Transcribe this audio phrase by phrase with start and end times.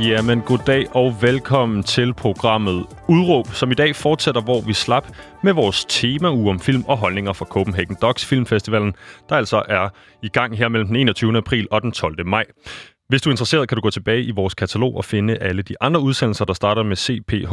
[0.00, 5.06] Jamen, goddag og velkommen til programmet Udråb, som i dag fortsætter, hvor vi slap
[5.42, 8.94] med vores tema om film og holdninger fra Copenhagen Docs Filmfestivalen,
[9.28, 9.88] der altså er
[10.22, 11.36] i gang her mellem den 21.
[11.36, 12.26] april og den 12.
[12.26, 12.44] maj.
[13.08, 15.74] Hvis du er interesseret, kan du gå tilbage i vores katalog og finde alle de
[15.80, 17.52] andre udsendelser, der starter med CPH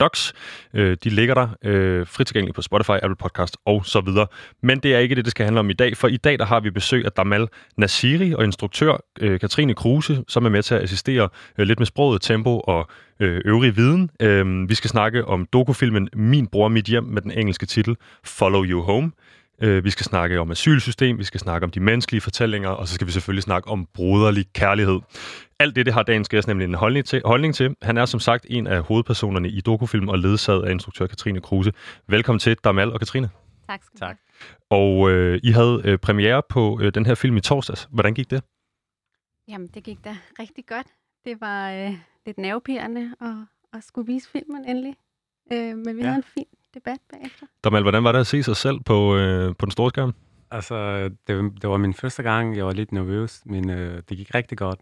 [0.00, 0.32] Docs.
[0.74, 4.26] Øh, de ligger der øh, frit tilgængeligt på Spotify, Apple Podcast og så videre.
[4.62, 6.44] Men det er ikke det, det skal handle om i dag, for i dag der
[6.44, 10.74] har vi besøg af Damal Nasiri og instruktør øh, Katrine Kruse, som er med til
[10.74, 11.28] at assistere
[11.58, 14.10] lidt med sproget, tempo og øvrig viden.
[14.68, 18.82] Vi skal snakke om dokufilmen Min bror, mit hjem med den engelske titel Follow You
[18.82, 19.10] Home.
[19.60, 22.94] Øh, vi skal snakke om asylsystem, vi skal snakke om de menneskelige fortællinger, og så
[22.94, 25.00] skal vi selvfølgelig snakke om broderlig kærlighed.
[25.58, 27.76] Alt det, det har dagens gæst nemlig en holdning til, holdning til.
[27.82, 31.72] Han er som sagt en af hovedpersonerne i dokufilm og ledsaget af instruktør Katrine Kruse.
[32.06, 33.30] Velkommen til, Damal og Katrine.
[33.68, 34.16] Tak skal du tak.
[34.70, 37.88] Og øh, I havde øh, premiere på øh, den her film i torsdags.
[37.90, 38.42] Hvordan gik det?
[39.48, 40.86] Jamen, det gik da rigtig godt.
[41.24, 41.94] Det var øh,
[42.26, 43.34] lidt nervepirrende at,
[43.72, 44.96] at skulle vise filmen endelig.
[45.52, 46.06] Øh, men vi ja.
[46.06, 47.46] havde en fin debat bagefter.
[47.64, 50.14] Damal, hvordan var det at se sig selv på, øh, på den store skærm?
[50.50, 52.56] Altså, det, det var min første gang.
[52.56, 54.80] Jeg var lidt nervøs, men øh, det gik rigtig godt.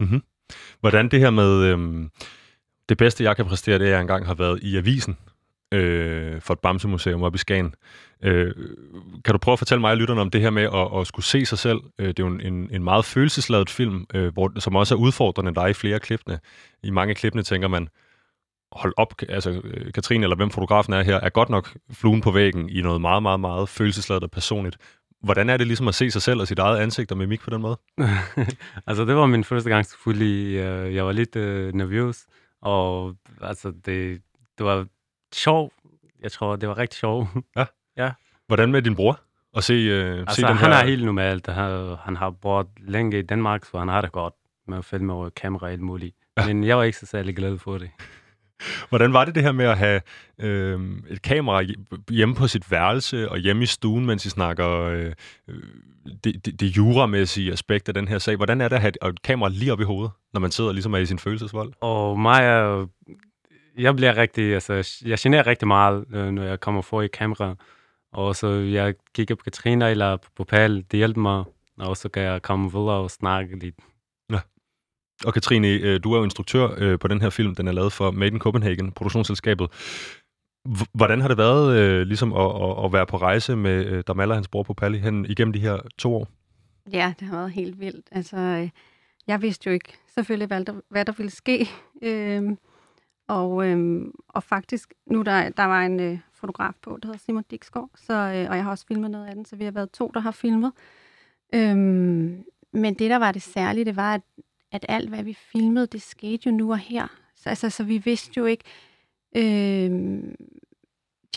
[0.00, 0.22] Mm-hmm.
[0.80, 1.62] Hvordan det her med...
[1.64, 2.08] Øh,
[2.88, 5.16] det bedste, jeg kan præstere, det er, at jeg engang har været i avisen
[5.72, 7.74] øh, for et Bamsemuseum oppe i Skagen.
[8.22, 8.54] Øh,
[9.24, 11.26] kan du prøve at fortælle mig og lytterne om det her med at, at skulle
[11.26, 11.80] se sig selv?
[11.98, 15.60] Øh, det er jo en, en meget følelsesladet film, øh, hvor, som også er udfordrende.
[15.60, 16.38] Er i flere klippene.
[16.82, 17.88] I mange klippene tænker man,
[18.76, 22.30] hold op, altså øh, Katrine, eller hvem fotografen er her, er godt nok fluen på
[22.30, 24.76] væggen i noget meget, meget, meget følelsesladet og personligt.
[25.22, 27.50] Hvordan er det ligesom at se sig selv og sit eget ansigt og mimik på
[27.50, 27.76] den måde?
[28.88, 30.56] altså, det var min første gang selvfølgelig.
[30.56, 32.26] Øh, jeg var lidt øh, nervøs,
[32.62, 34.22] og altså, det,
[34.58, 34.86] det var
[35.34, 35.72] sjovt.
[36.22, 37.28] Jeg tror, det var rigtig sjovt.
[37.56, 37.64] Ja?
[37.96, 38.10] ja.
[38.46, 39.20] Hvordan med din bror?
[39.56, 40.78] At se, øh, altså, se den han her...
[40.78, 41.46] er helt normalt.
[41.46, 44.34] Han, han har boet længe i Danmark, så han har det godt
[44.68, 46.16] med at filme over kamera og alt muligt.
[46.36, 46.46] Ja.
[46.46, 47.90] Men jeg var ikke så særlig glad for det.
[48.88, 50.00] Hvordan var det det her med at have
[50.38, 50.80] øh,
[51.10, 51.62] et kamera
[52.10, 55.12] hjemme på sit værelse og hjemme i stuen, mens I snakker øh,
[56.24, 58.36] det, det, det juramæssige aspekt af den her sag?
[58.36, 60.94] Hvordan er det at have et kamera lige op i hovedet, når man sidder ligesom
[60.94, 61.72] er i sin følelsesvold?
[61.80, 62.86] Og mig er,
[63.78, 67.54] jeg bliver rigtig, altså, jeg generer rigtig meget, øh, når jeg kommer for i kamera.
[68.12, 71.44] Og så jeg kigger på Katrina eller på Pal, det hjælper mig,
[71.78, 73.74] og så kan jeg komme videre og snakke lidt.
[75.26, 77.54] Og Katrine, øh, du er jo instruktør øh, på den her film.
[77.54, 79.68] Den er lavet for Made in Copenhagen, produktionsselskabet.
[80.94, 84.30] Hvordan har det været øh, ligesom at, at, at være på rejse med øh, Damal
[84.30, 86.28] og hans bror på Palli hen igennem de her to år?
[86.92, 88.06] Ja, det har været helt vildt.
[88.12, 88.68] Altså, øh,
[89.26, 91.68] jeg vidste jo ikke selvfølgelig, hvad der, hvad der ville ske.
[92.02, 92.58] Øhm,
[93.28, 97.44] og, øhm, og faktisk, nu der, der var en øh, fotograf på, der hedder Simon
[97.50, 99.90] Dixgaard, så, øh, og jeg har også filmet noget af den, så vi har været
[99.90, 100.72] to, der har filmet.
[101.54, 104.20] Øhm, men det, der var det særlige, det var, at
[104.72, 107.06] at alt, hvad vi filmede, det skete jo nu og her.
[107.36, 108.64] Så, altså, så vi vidste jo ikke,
[109.36, 109.90] øh,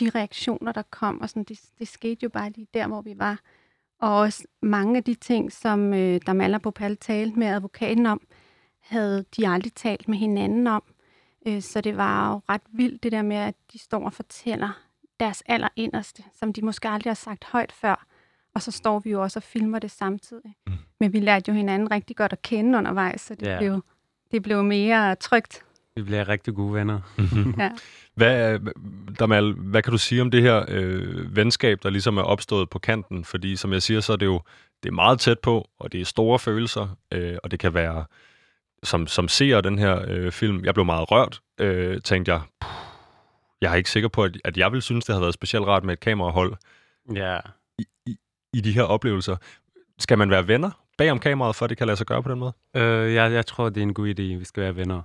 [0.00, 3.18] de reaktioner, der kom, og sådan, det, det skete jo bare lige der, hvor vi
[3.18, 3.40] var.
[4.00, 8.20] Og også mange af de ting, som øh, der Bhopal talte med advokaten om,
[8.80, 10.82] havde de aldrig talt med hinanden om.
[11.46, 14.82] Øh, så det var jo ret vildt, det der med, at de står og fortæller
[15.20, 18.06] deres allerinderste, som de måske aldrig har sagt højt før.
[18.56, 20.54] Og så står vi jo også og filmer det samtidig.
[20.66, 20.72] Mm.
[21.00, 23.58] Men vi lærte jo hinanden rigtig godt at kende undervejs, så det, yeah.
[23.58, 23.84] blev,
[24.30, 25.64] det blev mere trygt.
[25.96, 27.00] Vi blev rigtig gode venner.
[27.58, 27.70] ja.
[28.14, 28.58] Hvad,
[29.18, 32.78] Damal, hvad kan du sige om det her øh, venskab, der ligesom er opstået på
[32.78, 33.24] kanten?
[33.24, 34.40] Fordi som jeg siger, så er det jo
[34.82, 38.04] det er meget tæt på, og det er store følelser, øh, og det kan være,
[38.82, 42.70] som, som ser den her øh, film, jeg blev meget rørt, øh, tænkte jeg, puh,
[43.60, 45.84] jeg er ikke sikker på, at, at jeg vil synes, det havde været specielt rart
[45.84, 46.54] med et kamerahold.
[47.14, 47.38] Ja
[48.06, 48.16] i
[48.60, 49.36] de her oplevelser.
[49.98, 52.30] Skal man være venner bag om kameraet, for at det kan lade sig gøre på
[52.30, 52.52] den måde?
[52.76, 55.02] Øh, ja, jeg tror, det er en god idé, vi skal være venner.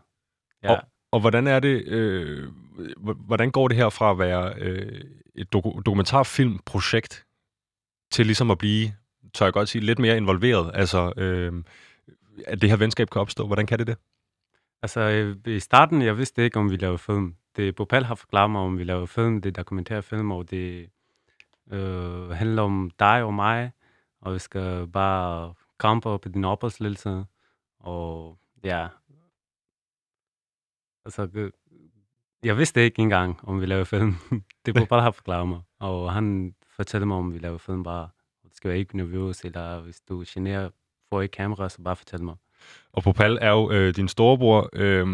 [0.63, 0.71] Ja.
[0.71, 2.49] Og, og hvordan er det, øh,
[2.97, 5.01] hvordan går det her fra at være øh,
[5.35, 7.25] et dok- dokumentarfilmprojekt
[8.11, 8.93] til ligesom at blive,
[9.33, 10.71] tør jeg godt sige, lidt mere involveret?
[10.73, 11.63] Altså, øh,
[12.47, 13.47] at det her venskab kan opstå.
[13.47, 13.97] Hvordan kan det det?
[14.81, 17.35] Altså, i starten, jeg vidste ikke, om vi lavede film.
[17.55, 20.89] Det, Bopal har forklaret mig, om vi lavede film, det dokumentarfilm, og det
[21.71, 23.71] øh, handler om dig og mig,
[24.21, 27.25] og vi skal bare kampe op i din opholdsledelse.
[27.79, 28.87] Og ja,
[31.05, 31.51] altså,
[32.43, 34.15] jeg vidste ikke engang, om vi lavede film.
[34.65, 35.61] det var bare har forklaret mig.
[35.79, 38.09] Og han fortalte mig, om vi lavede film bare.
[38.43, 40.69] Du skal være ikke nervøs, eller hvis du generer
[41.09, 42.35] for i kamera, så bare fortæl mig.
[42.93, 45.07] Og Popal er jo øh, din storebror, øh,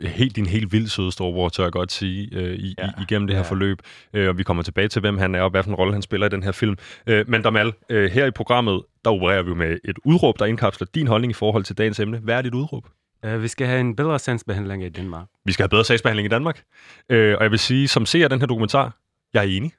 [0.00, 2.90] helt, din helt vildt søde storebror, tør jeg godt sige, øh, i, ja.
[3.02, 3.50] igennem det her ja.
[3.50, 3.78] forløb.
[4.14, 6.02] Øh, og vi kommer tilbage til, hvem han er, og hvad for en rolle han
[6.02, 6.76] spiller i den her film.
[7.06, 10.86] Øh, men Damal, øh, her i programmet, der opererer vi med et udråb, der indkapsler
[10.94, 12.18] din holdning i forhold til dagens emne.
[12.18, 12.84] Hvad er dit udråb?
[13.26, 15.26] Uh, vi skal have en bedre sagsbehandling i Danmark.
[15.44, 16.62] Vi skal have bedre sagsbehandling i Danmark.
[17.10, 18.96] Uh, og jeg vil sige, som ser den her dokumentar,
[19.34, 19.72] jeg er enig.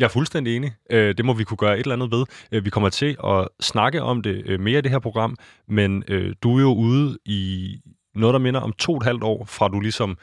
[0.00, 0.72] Jeg er fuldstændig enig.
[0.90, 2.24] Øh, det må vi kunne gøre et eller andet ved.
[2.52, 5.36] Øh, vi kommer til at snakke om det øh, mere i det her program,
[5.68, 6.02] men
[6.42, 7.74] du er jo ude i
[8.14, 10.18] noget, der minder om to og et halvt år, fra du ligesom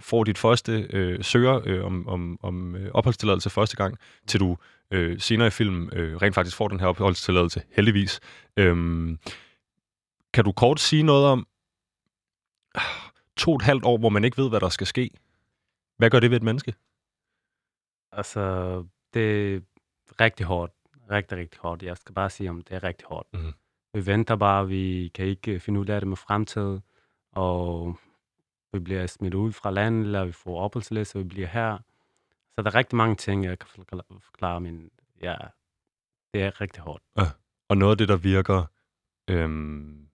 [0.00, 0.88] får dit første
[1.22, 4.56] søger om, om, om opholdstilladelse første gang, til du
[5.18, 8.20] senere i filmen rent faktisk får den her opholdstilladelse, heldigvis.
[8.56, 9.18] Øhm,
[10.34, 11.46] kan du kort sige noget om,
[13.36, 15.10] to og et halvt år, hvor man ikke ved, hvad der skal ske.
[15.96, 16.74] Hvad gør det ved et menneske?
[18.12, 18.84] Altså,
[19.18, 19.60] det er
[20.20, 20.72] rigtig hårdt.
[21.10, 21.82] Rigtig, rigtig hårdt.
[21.82, 23.28] Jeg skal bare sige, om det er rigtig hårdt.
[23.32, 23.52] Mm.
[23.94, 26.80] Vi venter bare, vi kan ikke finde ud af det med fremtid,
[27.32, 27.96] og
[28.72, 31.78] vi bliver smidt ud fra landet, eller vi får opholdslæse, og vi bliver her.
[32.54, 33.68] Så der er rigtig mange ting, jeg kan
[34.20, 34.90] forklare, men
[35.22, 35.36] ja,
[36.34, 37.02] det er rigtig hårdt.
[37.18, 37.22] Ja.
[37.68, 38.64] Og noget af det, der virker
[39.30, 40.08] øhm,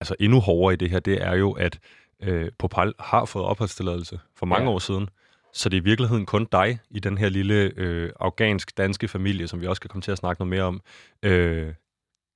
[0.00, 1.80] altså endnu hårdere i det her, det er jo, at
[2.22, 4.74] øh, Popal har fået opholdstilladelse for mange ja.
[4.74, 5.08] år siden.
[5.52, 9.60] Så det er i virkeligheden kun dig i den her lille øh, afghansk-danske familie, som
[9.60, 10.80] vi også skal komme til at snakke noget mere om,
[11.22, 11.74] øh,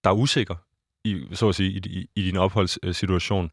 [0.05, 0.55] der er usikker,
[1.05, 3.51] i, så at sige, i, i, i din opholdssituation.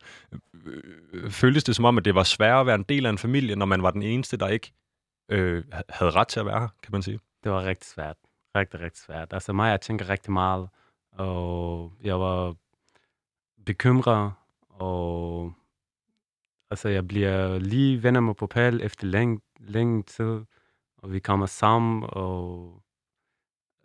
[0.65, 3.17] Øh, føltes det som om, at det var sværere at være en del af en
[3.17, 4.73] familie, når man var den eneste, der ikke
[5.29, 7.19] øh, havde ret til at være her, kan man sige?
[7.43, 8.15] Det var rigtig svært.
[8.55, 9.33] Rigtig, rigtig svært.
[9.33, 10.69] Altså mig, jeg tænker rigtig meget,
[11.11, 12.55] og jeg var
[13.65, 14.31] bekymret,
[14.69, 15.53] og
[16.73, 20.41] altså, jeg bliver lige venner med Popal efter længe, længe tid,
[20.97, 22.81] og vi kommer sammen, og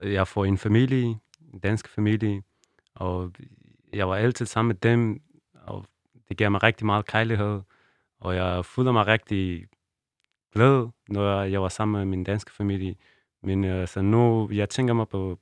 [0.02, 1.04] jeg får en familie,
[1.52, 2.42] en dansk familie,
[2.94, 3.32] og
[3.92, 5.22] jeg var altid sammen med dem,
[5.54, 5.86] og
[6.28, 7.60] det gav mig rigtig meget kærlighed,
[8.20, 9.66] og jeg føler mig rigtig
[10.52, 12.94] glad, når jeg var sammen med min danske familie.
[13.42, 15.38] Men altså, nu, jeg tænker mig på,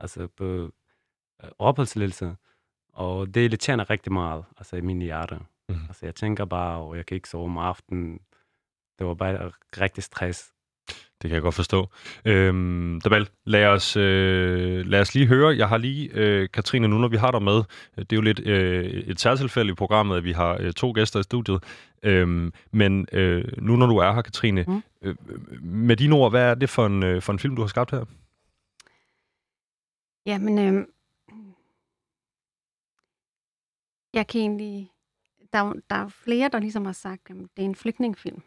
[0.00, 0.44] altså på
[1.44, 2.36] øh, opholdsledelse,
[2.92, 5.40] og det tjener rigtig meget, altså i min hjerte.
[5.70, 5.80] Mm.
[5.88, 8.20] Altså jeg tænker bare, og jeg kan ikke sove om aftenen.
[8.98, 9.50] Det var bare
[9.80, 10.52] rigtig stress.
[11.22, 11.88] Det kan jeg godt forstå.
[12.24, 15.56] Øhm, Dabal, lad os, øh, lad os lige høre.
[15.56, 17.62] Jeg har lige, øh, Katrine, nu når vi har dig med,
[17.96, 21.20] det er jo lidt øh, et særtilfælde i programmet, at vi har øh, to gæster
[21.20, 21.62] i studiet.
[22.02, 24.82] Øhm, men øh, nu når du er her, Katrine, mm.
[25.02, 25.16] øh,
[25.62, 27.90] med dine ord, hvad er det for en, øh, for en film, du har skabt
[27.90, 28.04] her?
[30.26, 30.86] Jamen, øh,
[34.14, 34.90] jeg kan egentlig...
[35.52, 38.42] Der er, der er flere, der ligesom har sagt, at det er en flygtningefilm.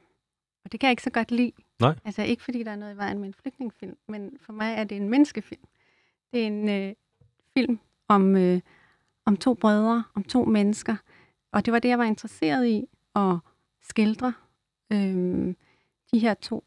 [0.66, 1.52] Og det kan jeg ikke så godt lide.
[1.80, 1.96] Nej.
[2.06, 4.84] Altså ikke fordi der er noget i vejen med en flygtningefilm, men for mig er
[4.84, 5.62] det en menneskefilm.
[6.32, 6.94] Det er en øh,
[7.54, 8.60] film om, øh,
[9.26, 10.96] om to brødre, om to mennesker.
[11.52, 12.86] Og det var det, jeg var interesseret i
[13.16, 13.38] at
[13.82, 14.34] skildre.
[14.94, 15.54] Øh,
[16.14, 16.64] de her to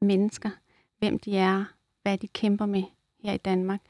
[0.00, 0.50] mennesker,
[0.98, 1.64] hvem de er,
[2.02, 2.82] hvad de kæmper med
[3.22, 3.80] her i Danmark.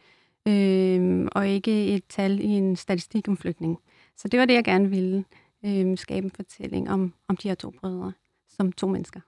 [0.49, 3.79] Øh, og ikke et tal i en statistik om flygtning.
[4.17, 5.25] Så det var det, jeg gerne ville.
[5.67, 8.13] Øh, skabe en fortælling om, om de her to brødre
[8.49, 9.21] som to mennesker.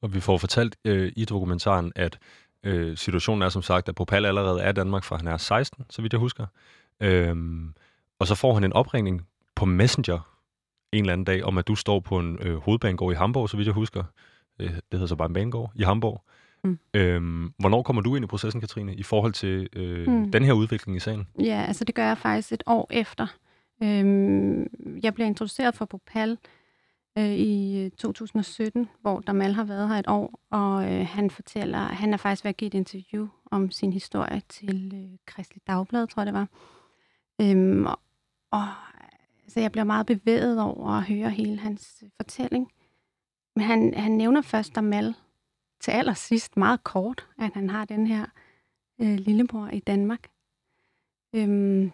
[0.00, 2.18] Og vi får fortalt øh, i dokumentaren, at
[2.64, 5.84] øh, situationen er som sagt, at Popal allerede er i Danmark fra han er 16,
[5.90, 6.46] så vidt jeg husker.
[7.00, 7.74] Øhm,
[8.18, 10.32] og så får han en opringning på Messenger
[10.92, 13.56] en eller anden dag, om at du står på en øh, hovedbanegård i Hamburg, så
[13.56, 14.04] vidt jeg husker.
[14.58, 16.22] Øh, det hedder så bare en banegård i Hamburg.
[16.64, 16.78] Mm.
[16.94, 20.32] Øhm, hvornår kommer du ind i processen, Katrine, i forhold til øh, mm.
[20.32, 21.26] den her udvikling i sagen?
[21.38, 23.26] Ja, altså det gør jeg faktisk et år efter.
[23.82, 24.66] Øhm,
[25.02, 26.38] jeg blev introduceret for Bhopal
[27.18, 31.78] øh, i øh, 2017, hvor Damal har været her et år, og øh, han fortæller,
[31.78, 36.22] han har faktisk været givet et interview om sin historie til øh, Kristelig Dagblad, tror
[36.22, 36.48] jeg det var.
[37.40, 37.98] Øhm, og,
[38.50, 38.68] og
[39.48, 42.72] så jeg bliver meget bevæget over at høre hele hans øh, fortælling.
[43.56, 45.14] Men han, han nævner først Damal
[45.80, 48.26] til allersidst meget kort, at han har den her
[49.00, 50.28] øh, lillebror i Danmark.
[51.34, 51.92] Øhm,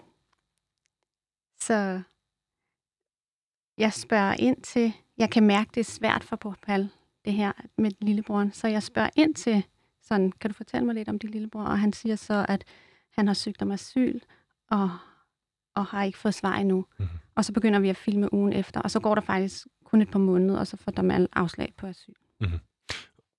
[1.69, 2.03] så
[3.79, 6.89] jeg spørger ind til, jeg kan mærke, det er svært for Popal,
[7.25, 8.53] det her med lillebroren.
[8.53, 9.65] Så jeg spørger ind til,
[10.03, 11.65] sådan, kan du fortælle mig lidt om din lillebror?
[11.65, 12.65] Og han siger så, at
[13.11, 14.21] han har søgt om asyl,
[14.71, 14.91] og,
[15.75, 16.87] og har ikke fået svar endnu.
[16.99, 17.19] Mm-hmm.
[17.35, 20.11] Og så begynder vi at filme ugen efter, og så går der faktisk kun et
[20.11, 22.13] par måneder, og så får Damal afslag på asyl.
[22.41, 22.59] Mm-hmm.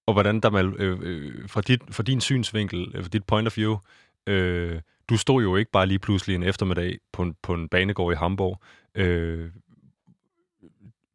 [0.06, 3.58] Og hvordan, Damal, øh, øh, fra, dit, fra din synsvinkel, øh, fra dit point of
[3.58, 3.78] view,
[4.28, 8.14] øh, du stod jo ikke bare lige pludselig en eftermiddag på en, på en banegård
[8.14, 8.62] i Hamburg.
[8.96, 9.52] Øh,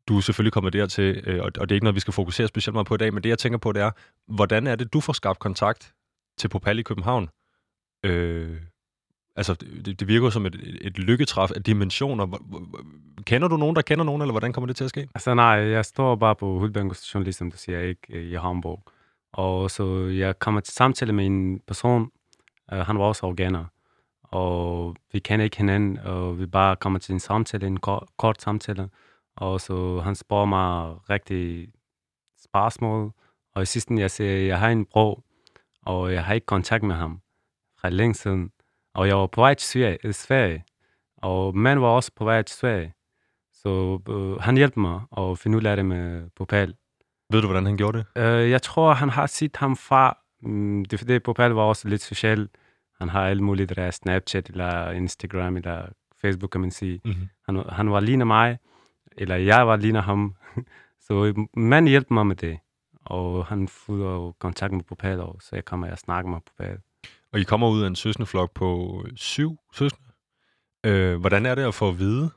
[0.09, 2.49] du er selvfølgelig kommet dertil, øh, og, og det er ikke noget, vi skal fokusere
[2.49, 3.91] specielt meget på i dag, men det jeg tænker på, det er,
[4.27, 5.95] hvordan er det, du får skabt kontakt
[6.39, 7.29] til Popal i København?
[8.05, 8.57] Øh,
[9.37, 12.39] altså, det, det virker som et, et lykketræf af dimensioner.
[13.25, 15.09] Kender du nogen, der kender nogen, eller hvordan kommer det til at ske?
[15.15, 18.83] Altså nej, jeg står bare på Hulbank station, ligesom du siger, ikke øh, i Hamburg.
[19.33, 22.11] Og så jeg kommer til samtale med en person,
[22.73, 23.65] øh, han var også organer,
[24.35, 28.43] og vi kender ikke hinanden, og vi bare kommer til en samtale, en kort, kort
[28.43, 28.89] samtale.
[29.37, 31.69] Og så han spørger mig rigtig
[32.45, 33.13] spørgsmål.
[33.55, 35.23] Og i sidste jeg siger, jeg har en bror,
[35.83, 37.21] og jeg har ikke kontakt med ham
[37.81, 38.51] fra længe siden.
[38.95, 40.65] Og jeg var på vej til Sverige, Sverige
[41.25, 42.95] og mand var også på vej til Sverige.
[43.53, 46.75] Så øh, han hjalp mig at finde ud af det med Popal.
[47.31, 48.23] Ved du, hvordan han gjorde det?
[48.23, 50.19] Øh, jeg tror, han har set ham fra...
[50.43, 52.49] Mm, det fordi, Popal var også lidt social.
[52.99, 55.87] Han har alt muligt, der er Snapchat, eller Instagram, eller
[56.21, 57.01] Facebook, kan man sige.
[57.05, 57.29] Mm-hmm.
[57.47, 58.59] Han, han var ligner mig,
[59.19, 60.35] eller jeg var ligner ham.
[61.07, 62.59] så man hjalp mig med det.
[63.05, 66.79] Og han fulgte kontakt med Popal, så jeg kommer og snakker med Popal.
[67.33, 70.09] Og I kommer ud af en søskendeflok på syv søskende.
[70.87, 72.31] Øh, hvordan er det at få at vide,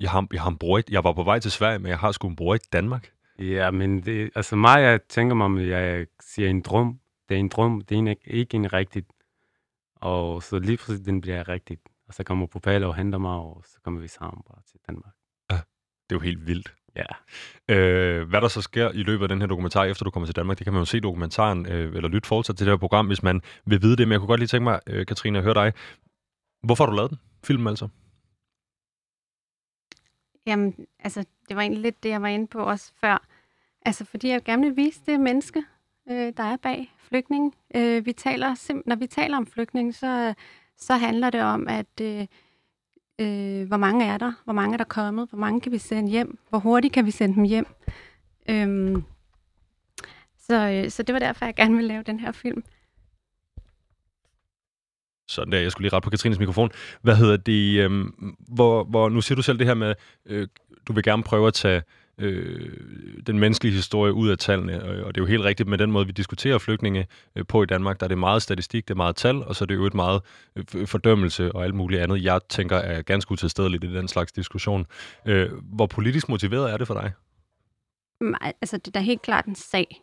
[0.00, 2.12] jeg har, jeg har en bror jeg var på vej til Sverige, men jeg har
[2.12, 3.10] sgu en bror i Danmark.
[3.38, 7.00] Ja, men det, altså mig, jeg tænker mig, om jeg siger en drøm.
[7.28, 9.06] Det er en drøm, det er en, ikke en rigtigt.
[10.02, 11.80] Og så lige præcis den bliver rigtigt.
[12.08, 15.12] Og så kommer Popal og henter mig, og så kommer vi sammen bare til Danmark.
[16.12, 16.74] Det er jo helt vildt.
[16.96, 17.04] Ja.
[17.74, 20.36] Øh, hvad der så sker i løbet af den her dokumentar, efter du kommer til
[20.36, 23.06] Danmark, det kan man jo se dokumentaren, øh, eller lytte fortsat til det her program,
[23.06, 24.08] hvis man vil vide det.
[24.08, 25.72] Men jeg kunne godt lige tænke mig, øh, Katrine, at høre dig.
[26.62, 27.18] Hvorfor har du lavet den?
[27.44, 27.88] Filmen altså?
[30.46, 33.28] Jamen, altså, det var egentlig lidt det, jeg var inde på også før.
[33.86, 35.64] Altså, fordi jeg gerne vil vise det menneske,
[36.10, 37.52] øh, der er bag flygtningen.
[37.76, 40.34] Øh, vi taler sim- når vi taler om flygtning, så,
[40.76, 42.26] så handler det om, at øh,
[43.20, 44.32] øh, hvor mange er der?
[44.44, 45.28] Hvor mange er der kommet?
[45.28, 46.38] Hvor mange kan vi sende hjem?
[46.48, 47.66] Hvor hurtigt kan vi sende dem hjem?
[48.50, 49.04] Øhm,
[50.38, 52.64] så, øh, så det var derfor, jeg gerne ville lave den her film.
[55.28, 56.70] Sådan der, jeg skulle lige rette på Katrines mikrofon.
[57.02, 58.06] Hvad hedder det, øh,
[58.38, 59.94] hvor, hvor, nu siger du selv det her med,
[60.26, 60.48] øh,
[60.88, 61.82] du vil gerne prøve at tage
[62.18, 62.76] øh,
[63.26, 66.06] den menneskelige historie ud af tallene, og, det er jo helt rigtigt med den måde,
[66.06, 69.16] vi diskuterer flygtninge øh, på i Danmark, der er det meget statistik, det er meget
[69.16, 70.22] tal, og så er det jo et meget
[70.56, 74.86] øh, fordømmelse og alt muligt andet, jeg tænker er ganske utilstedeligt i den slags diskussion.
[75.26, 77.12] Øh, hvor politisk motiveret er det for dig?
[78.20, 80.02] Mm, altså, det er da helt klart en sag.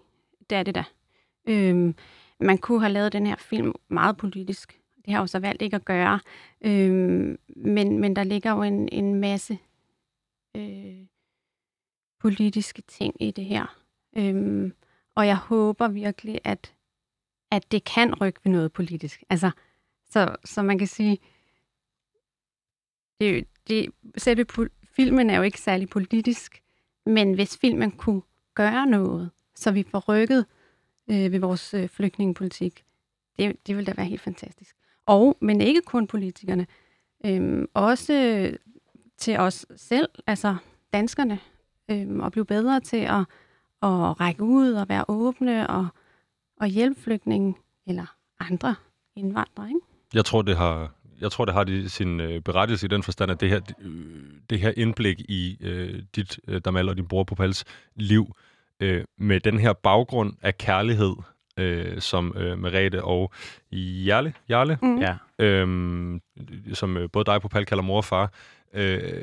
[0.50, 0.84] Det er det da.
[1.50, 1.96] Øhm,
[2.40, 4.80] man kunne have lavet den her film meget politisk.
[5.06, 6.20] Det har jo så valgt ikke at gøre.
[6.66, 9.58] Øhm, men, men der ligger jo en, en masse
[10.58, 11.06] øh,
[12.20, 13.80] politiske ting i det her.
[14.18, 14.74] Øhm,
[15.16, 16.74] og jeg håber virkelig, at,
[17.52, 19.24] at det kan rykke ved noget politisk.
[19.30, 19.52] Altså,
[20.10, 21.18] så, så man kan sige,
[23.20, 24.46] det, det, selve
[24.96, 26.62] filmen er jo ikke særlig politisk,
[27.06, 28.22] men hvis filmen kunne
[28.54, 30.46] gøre noget, så vi får rykket
[31.12, 32.84] øh, ved vores øh, flygtningepolitik,
[33.38, 34.76] det, det ville da være helt fantastisk.
[35.06, 36.68] Og, men ikke kun politikerne,
[37.26, 38.56] øh, også øh,
[39.18, 40.56] til os selv, altså
[40.94, 41.40] danskerne,
[41.92, 43.20] øh, at blive bedre til at,
[43.82, 45.88] at række ud og være åbne og,
[46.60, 47.56] og hjælpe flygtninge
[47.88, 48.76] eller andre
[49.16, 49.68] indvandrere.
[49.68, 49.80] Ikke?
[50.14, 50.92] Jeg tror, det har,
[51.22, 54.24] jeg tror, det har de, sin øh, berettelse i den forstand, at det her, øh,
[54.50, 57.66] det her indblik i øh, dit, øh, Damal og din bror Popals
[57.96, 58.36] liv,
[58.80, 61.16] øh, med den her baggrund af kærlighed,
[61.58, 63.32] øh, som øh, Merete og
[63.72, 65.00] Jarle, Jarle Mm.
[65.00, 65.16] Ja.
[65.40, 66.22] øhm,
[66.74, 68.32] som øh, både dig og Popal kalder mor og far.
[68.74, 69.22] Øh,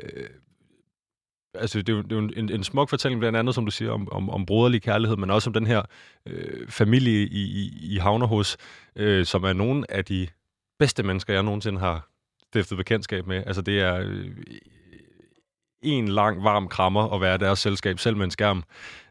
[1.59, 3.71] altså, det er jo, det er jo en, en smuk fortælling, blandt andet, som du
[3.71, 5.81] siger, om, om, om broderlig kærlighed, men også om den her
[6.25, 8.57] øh, familie i, i, i Havnerhus,
[8.95, 10.27] øh, som er nogle af de
[10.79, 12.09] bedste mennesker, jeg nogensinde har
[12.47, 13.43] stiftet bekendtskab med.
[13.45, 14.27] Altså, det er øh,
[15.81, 18.63] en lang, varm krammer at være deres selskab, selv med en skærm.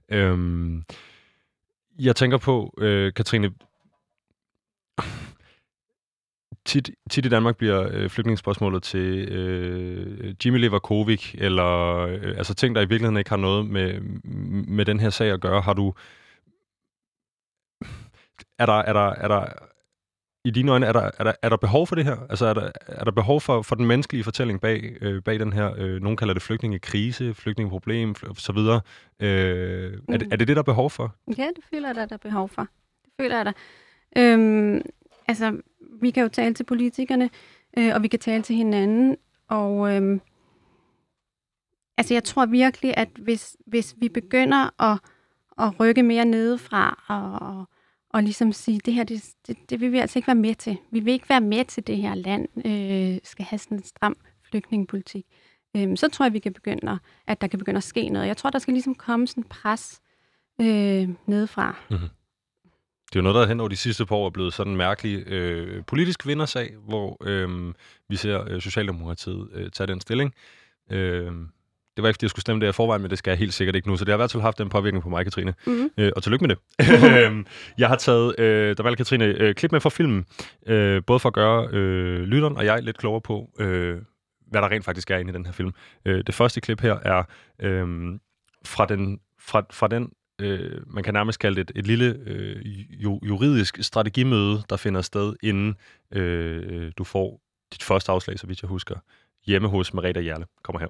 [0.08, 0.84] Øhm,
[1.98, 3.50] jeg tænker på, øh, Katrine,
[6.66, 12.74] tit, tit i Danmark bliver øh, flygtningsspørgsmålet til øh, Jimmy Levakovic, eller øh, altså ting,
[12.74, 14.00] der i virkeligheden ikke har noget med,
[14.68, 15.60] med den her sag at gøre.
[15.60, 15.94] Har du...
[18.58, 19.46] Er der, er der, er der,
[20.44, 22.16] i dine øjne, er der, er der, er der behov for det her?
[22.30, 25.52] Altså, er der, er der behov for, for den menneskelige fortælling bag, øh, bag den
[25.52, 28.80] her, øh, nogen kalder det flygtningekrise, flygtningeproblem, og så videre.
[29.20, 30.14] Øh, mm.
[30.14, 31.14] er, det, er det det, der er behov for?
[31.38, 32.62] Ja, det føler jeg, der er der behov for.
[33.04, 33.52] Det føler jeg der.
[34.16, 34.82] Øhm,
[35.28, 35.60] altså,
[36.00, 37.30] vi kan jo tale til politikerne,
[37.78, 39.16] øh, og vi kan tale til hinanden,
[39.48, 40.20] og øh,
[41.96, 44.98] altså, jeg tror virkelig, at hvis, hvis vi begynder at,
[45.58, 47.68] at rykke mere nedefra, og, og,
[48.10, 50.76] og ligesom sige, det her, det, det, det vil vi altså ikke være med til.
[50.90, 54.16] Vi vil ikke være med til, det her land øh, skal have sådan en stram
[54.50, 55.26] flygtningepolitik.
[55.76, 58.26] Øh, så tror jeg, vi kan begynde at, at der kan begynde at ske noget.
[58.26, 60.00] Jeg tror, der skal ligesom komme sådan en pres
[60.60, 61.76] øh, nedefra.
[61.90, 62.08] Mm-hmm.
[63.16, 64.76] Det er jo noget, der hen over de sidste par år er blevet sådan en
[64.76, 67.74] mærkelig øh, politisk vindersag, hvor øh,
[68.08, 70.34] vi ser øh, Socialdemokratiet øh, tage den stilling.
[70.90, 71.32] Øh,
[71.96, 73.54] det var ikke, fordi jeg skulle stemme det i forvejen, men det skal jeg helt
[73.54, 73.96] sikkert ikke nu.
[73.96, 75.54] Så det har i hvert fald haft en påvirkning på mig, Katrine.
[75.66, 75.90] Mm-hmm.
[75.98, 76.58] Øh, og tillykke med det.
[77.26, 77.46] Øhm,
[77.78, 80.24] jeg har taget, øh, der valgte Katrine, øh, klip med fra filmen,
[80.66, 83.98] øh, både for at gøre øh, lytteren og jeg lidt klogere på, øh,
[84.50, 85.72] hvad der rent faktisk er inde i den her film.
[86.04, 87.22] Øh, det første klip her er
[87.62, 87.86] øh,
[88.64, 92.56] fra den, fra, fra den øh, man kan nærmest kalde det et, et lille øh,
[93.02, 95.74] juridisk strategimøde, der finder sted, inden
[96.10, 97.40] øh, du får
[97.72, 98.94] dit første afslag, så vidt jeg husker,
[99.46, 100.46] hjemme hos Merete Jærle.
[100.62, 100.88] Kommer her.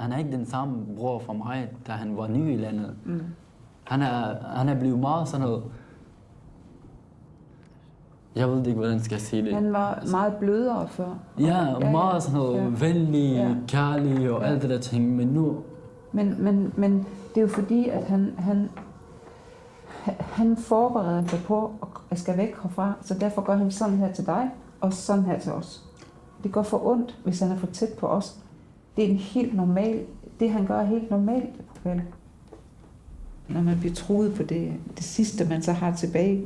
[0.00, 2.96] Han er ikke den samme bror for mig, da han var ny i landet.
[3.04, 3.22] Mm.
[3.84, 5.64] Han, er, han er blevet meget sådan noget...
[8.36, 9.54] Jeg ved ikke, hvordan skal jeg sige det.
[9.54, 11.18] Han var meget blødere før.
[11.40, 12.86] Ja, ja meget sådan noget ja.
[12.86, 13.54] venlig, ja.
[13.68, 14.48] kærlig og ja.
[14.48, 15.64] alt det der ting, men nu...
[16.12, 17.06] Men, men, men
[17.36, 18.68] det er jo fordi, at han, han,
[20.18, 21.72] han forbereder sig på
[22.10, 24.50] at skal væk herfra, så derfor gør han sådan her til dig,
[24.80, 25.84] og sådan her til os.
[26.42, 28.38] Det går for ondt, hvis han er for tæt på os
[28.96, 30.04] det er en helt normal,
[30.40, 32.02] det han gør er helt normalt, vel?
[33.48, 36.44] Når man bliver troet på det, det sidste, man så har tilbage,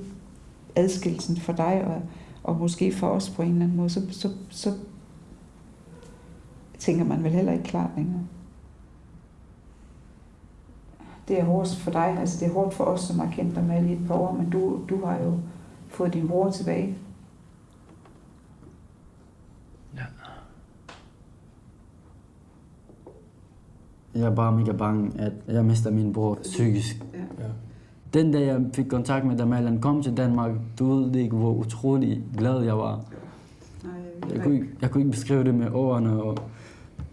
[0.76, 2.02] adskillelsen for dig og,
[2.42, 4.72] og måske for os på en eller anden måde, så, så, så
[6.78, 8.26] tænker man vel heller ikke klart længere.
[11.30, 13.64] Det er hårdt for dig, altså det er hårdt for os, som har kendt dig
[13.64, 15.32] med i et par år, men du, du har jo
[15.88, 16.96] fået din bror tilbage.
[24.14, 27.04] Jeg er bare mega bange, at jeg mister min bror psykisk.
[27.14, 27.44] Ja.
[28.14, 31.52] Den dag jeg fik kontakt med Damal, han kom til Danmark, du ved ikke, hvor
[31.52, 33.00] utrolig glad jeg var.
[34.32, 36.38] Jeg kunne, ikke, jeg kunne ikke beskrive det med ordene, og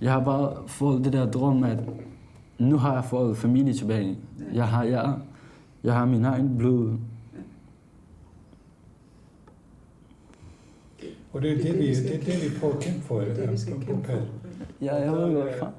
[0.01, 1.77] jeg har bare fået det der drøm, at
[2.59, 4.17] nu har jeg fået familie tilbage.
[4.53, 5.15] Jeg har, jeg,
[5.83, 6.97] jeg har min egen blod.
[11.33, 13.19] Og det er det, vi, det, er det, vi prøver at kæmpe for.
[13.19, 14.21] Det, det, vi skal kæmpe for.
[14.81, 15.73] Ja, jeg ved godt.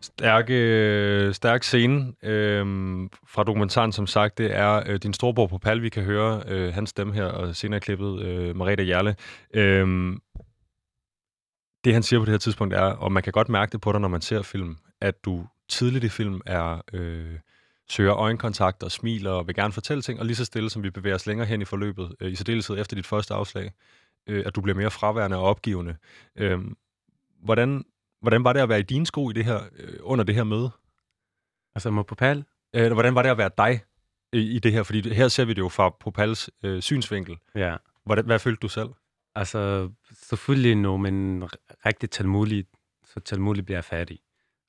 [0.00, 5.82] Stærke, stærk scene øhm, fra dokumentaren, som sagt, det er øh, din storebror på Pal,
[5.82, 9.14] vi kan høre øh, hans stemme her, og senere klippet øh, Marita Jærle.
[9.54, 10.18] Øhm,
[11.84, 13.92] det han siger på det her tidspunkt er, og man kan godt mærke det på
[13.92, 17.38] dig, når man ser film, at du tidligt i film er øh,
[17.88, 20.90] søger øjenkontakt og smiler og vil gerne fortælle ting, og lige så stille, som vi
[20.90, 23.72] bevæger os længere hen i forløbet, øh, i særdeleshed efter dit første afslag,
[24.26, 25.96] øh, at du bliver mere fraværende og opgivende.
[26.36, 26.60] Øh,
[27.42, 27.84] hvordan
[28.22, 30.44] Hvordan var det at være i dine sko i det her, øh, under det her
[30.44, 30.70] møde?
[31.74, 32.44] Altså med Popal?
[32.74, 33.80] Øh, hvordan var det at være dig
[34.32, 34.82] i, i det her?
[34.82, 37.36] Fordi her ser vi det jo fra Popals øh, synsvinkel.
[37.54, 37.76] Ja.
[38.04, 38.88] Hvordan, hvad følte du selv?
[39.34, 41.44] Altså, selvfølgelig nu, men
[41.86, 42.68] rigtig talmuligt,
[43.04, 44.18] så talmuligt bliver jeg færdig.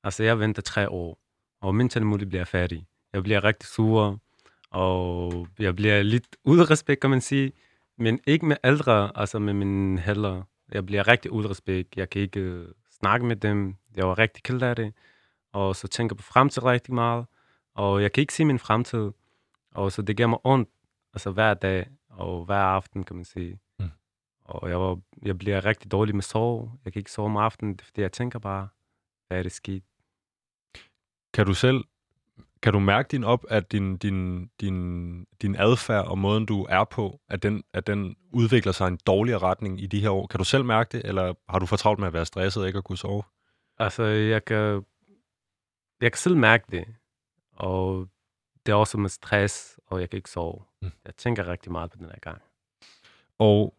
[0.04, 1.18] Altså, jeg venter tre år,
[1.60, 2.86] og min talmuligt bliver færdig.
[3.12, 4.20] Jeg bliver rigtig sur,
[4.70, 7.52] og jeg bliver lidt udrespekt, kan man sige.
[7.98, 10.42] Men ikke med ældre, altså med min heller.
[10.72, 11.96] Jeg bliver rigtig udrespekt.
[11.96, 13.76] Jeg kan ikke øh, snakke med dem.
[13.96, 14.92] Jeg var rigtig ked af det.
[15.52, 17.26] Og så tænker på fremtid rigtig meget.
[17.74, 19.10] Og jeg kan ikke se min fremtid.
[19.74, 20.68] Og så det giver mig ondt,
[21.14, 23.60] altså hver dag og hver aften, kan man sige.
[24.44, 26.72] Og jeg, var, jeg bliver rigtig dårlig med sove.
[26.84, 28.68] Jeg kan ikke sove om aftenen, fordi jeg tænker bare,
[29.28, 29.82] hvad er det sket?
[31.34, 31.84] Kan du selv,
[32.62, 36.84] kan du mærke din op, at din, din, din, din adfærd og måden, du er
[36.84, 40.26] på, at den, at den udvikler sig i en dårligere retning i de her år?
[40.26, 42.78] Kan du selv mærke det, eller har du fortravlt med at være stresset og ikke
[42.78, 43.22] at kunne sove?
[43.78, 44.84] Altså, jeg kan,
[46.00, 46.94] jeg kan selv mærke det,
[47.52, 48.08] og
[48.66, 50.62] det er også med stress, og jeg kan ikke sove.
[50.82, 50.92] Mm.
[51.04, 52.42] Jeg tænker rigtig meget på den her gang.
[53.38, 53.74] Og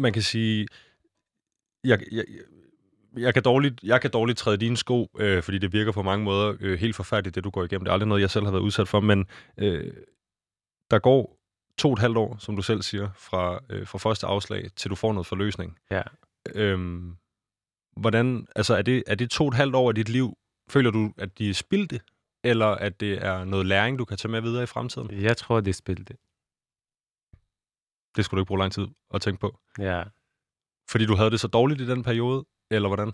[0.00, 0.66] man kan sige,
[1.84, 2.24] jeg, jeg,
[3.16, 6.24] jeg kan dårligt, jeg kan dårligt træde dine sko, øh, fordi det virker på mange
[6.24, 7.84] måder øh, helt forfærdeligt, det du går igennem.
[7.84, 9.26] Det er aldrig noget, jeg selv har været udsat for, men
[9.58, 9.92] øh,
[10.90, 11.36] der går
[11.78, 14.90] to og et halvt år, som du selv siger, fra, øh, fra første afslag, til
[14.90, 15.78] du får noget forløsning.
[15.90, 16.02] Ja.
[16.54, 17.16] Øhm,
[17.96, 20.36] hvordan, altså er det, er det to og et halvt år af dit liv,
[20.70, 22.00] føler du, at de er spildte,
[22.44, 25.22] eller at det er noget læring, du kan tage med videre i fremtiden?
[25.22, 26.14] Jeg tror, det er spildte.
[28.16, 29.58] Det skulle du ikke bruge lang tid at tænke på?
[29.78, 30.02] Ja.
[30.90, 33.12] Fordi du havde det så dårligt i den periode, eller hvordan?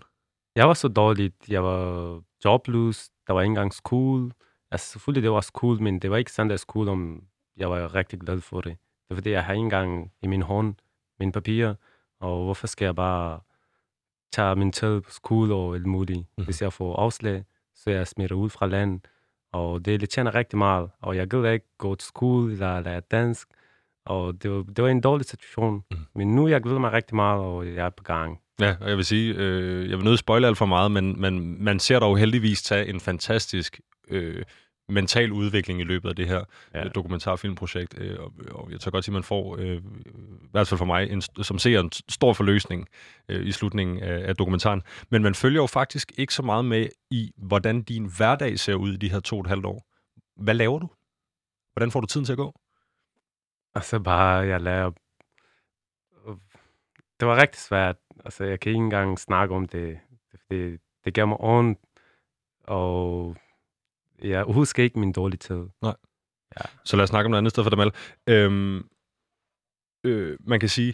[0.55, 1.33] Jeg var så dårlig.
[1.47, 3.09] Jeg var jobløs.
[3.27, 4.31] Der var ikke engang skole.
[4.71, 7.23] Altså selvfølgelig, det var skole, men det var ikke sådan, der skole, om
[7.57, 8.77] jeg var rigtig glad for det.
[9.07, 10.75] Det er fordi, jeg har ikke engang i min hånd
[11.19, 11.75] mine papirer,
[12.19, 13.39] og hvorfor skal jeg bare
[14.31, 16.19] tage min tid på skole og alt muligt.
[16.37, 16.43] Mm.
[16.43, 19.07] Hvis jeg får afslag, så jeg smitter ud fra landet,
[19.51, 23.47] og det tjener rigtig meget, og jeg gider ikke gå til skole eller lære dansk,
[24.07, 25.83] Og det var, det var en dårlig situation.
[25.91, 25.97] Mm.
[26.15, 28.39] Men nu jeg glæder mig rigtig meget, og jeg er på gang.
[28.61, 31.63] Ja, og jeg vil sige, øh, jeg vil nødt spoile alt for meget, men, men
[31.63, 34.43] man ser dog heldigvis tage en fantastisk øh,
[34.89, 36.43] mental udvikling i løbet af det her
[36.73, 36.79] ja.
[36.83, 36.89] Ja.
[36.89, 37.95] dokumentarfilmprojekt.
[37.97, 39.81] Øh, og, og jeg tør godt sige, at man får, øh, i
[40.51, 42.87] hvert fald for mig, en, som ser en stor forløsning
[43.29, 44.81] øh, i slutningen af, af dokumentaren.
[45.09, 48.93] Men man følger jo faktisk ikke så meget med i, hvordan din hverdag ser ud
[48.93, 49.85] i de her to og et halvt år.
[50.43, 50.89] Hvad laver du?
[51.73, 52.59] Hvordan får du tiden til at gå?
[53.77, 54.91] Altså bare, jeg lærer...
[57.19, 57.95] Det var rigtig svært.
[58.25, 59.99] Altså, jeg kan ikke engang snakke om det.
[60.49, 61.79] Det, det gav mig ondt,
[62.63, 63.35] og
[64.21, 65.63] jeg husker ikke min dårlige tid.
[66.83, 67.91] Så lad os snakke om noget andet sted for Damal.
[68.27, 68.89] Øhm,
[70.03, 70.93] øh, man kan sige,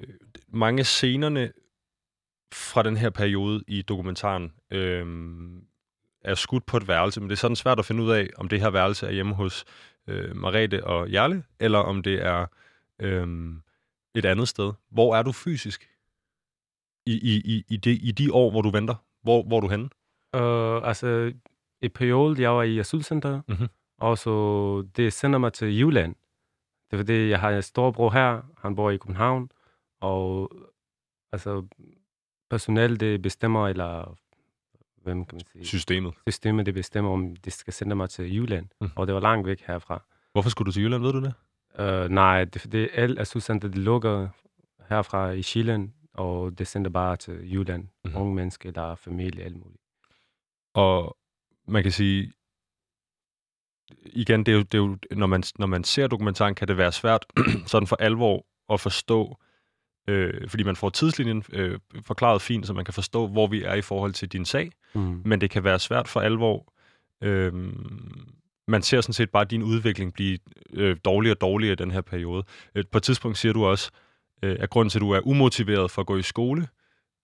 [0.00, 0.14] øh,
[0.48, 1.52] mange af scenerne
[2.52, 5.06] fra den her periode i dokumentaren øh,
[6.20, 8.48] er skudt på et værelse, men det er sådan svært at finde ud af, om
[8.48, 9.64] det her værelse er hjemme hos
[10.06, 12.46] øh, Marete og Jarle, eller om det er
[13.00, 13.52] øh,
[14.14, 14.72] et andet sted.
[14.90, 15.90] Hvor er du fysisk
[17.06, 18.94] i, i, i, i, de, i de år, hvor du venter?
[19.22, 19.88] Hvor, hvor er du henne?
[20.36, 21.32] Uh, altså,
[21.82, 23.68] i perioden, jeg var i asylcenter, Mhm.
[23.98, 26.14] og så det sender mig til Jylland.
[26.90, 29.50] Det er fordi, jeg har en storebror her, han bor i København,
[30.00, 30.50] og
[31.32, 31.66] altså,
[32.50, 34.16] personale, det bestemmer, eller
[35.04, 36.14] hvem kan man sige, Systemet.
[36.28, 38.90] systemet, det bestemmer, om det skal sende mig til Jylland, Mhm.
[38.96, 40.02] og det var langt væk herfra.
[40.32, 41.34] Hvorfor skulle du til Jylland, ved du det?
[41.78, 44.28] Uh, nej, det er fordi, alle asylcenter, de lukker
[44.88, 47.82] herfra i Chile, og det sender bare til Jylland.
[48.04, 48.20] Mm-hmm.
[48.20, 49.80] Unge mennesker, der er familie, alt muligt.
[50.74, 51.16] Og
[51.68, 52.32] man kan sige,
[54.06, 56.76] igen, det er jo, det er jo når, man, når man ser dokumentaren, kan det
[56.76, 57.26] være svært
[57.66, 59.38] sådan for alvor at forstå,
[60.08, 63.74] øh, fordi man får tidslinjen øh, forklaret fint, så man kan forstå, hvor vi er
[63.74, 65.22] i forhold til din sag, Mm.
[65.24, 66.72] men det kan være svært for alvor.
[67.22, 67.52] Øh,
[68.68, 70.38] man ser sådan set bare din udvikling blive
[70.72, 72.44] øh, dårligere og dårligere i den her periode.
[72.74, 73.90] Øh, på et tidspunkt siger du også,
[74.42, 76.68] øh, at grunden til, at du er umotiveret for at gå i skole,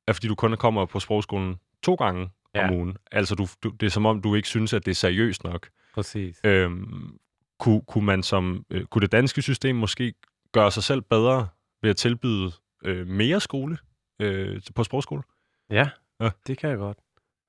[0.08, 2.68] er fordi du kun kommer på sprogskolen to gange ja.
[2.68, 2.96] om ugen.
[3.12, 5.68] Altså, du, du, det er som om, du ikke synes, at det er seriøst nok.
[5.94, 6.40] Præcis.
[6.44, 7.18] Øhm,
[7.58, 10.14] kunne, kunne, man som, øh, kunne det danske system måske
[10.52, 11.48] gøre sig selv bedre
[11.82, 12.52] ved at tilbyde
[12.84, 13.78] øh, mere skole
[14.20, 15.22] øh, på sprogskole?
[15.70, 15.90] Ja,
[16.20, 16.30] Ja.
[16.46, 16.98] det kan jeg godt.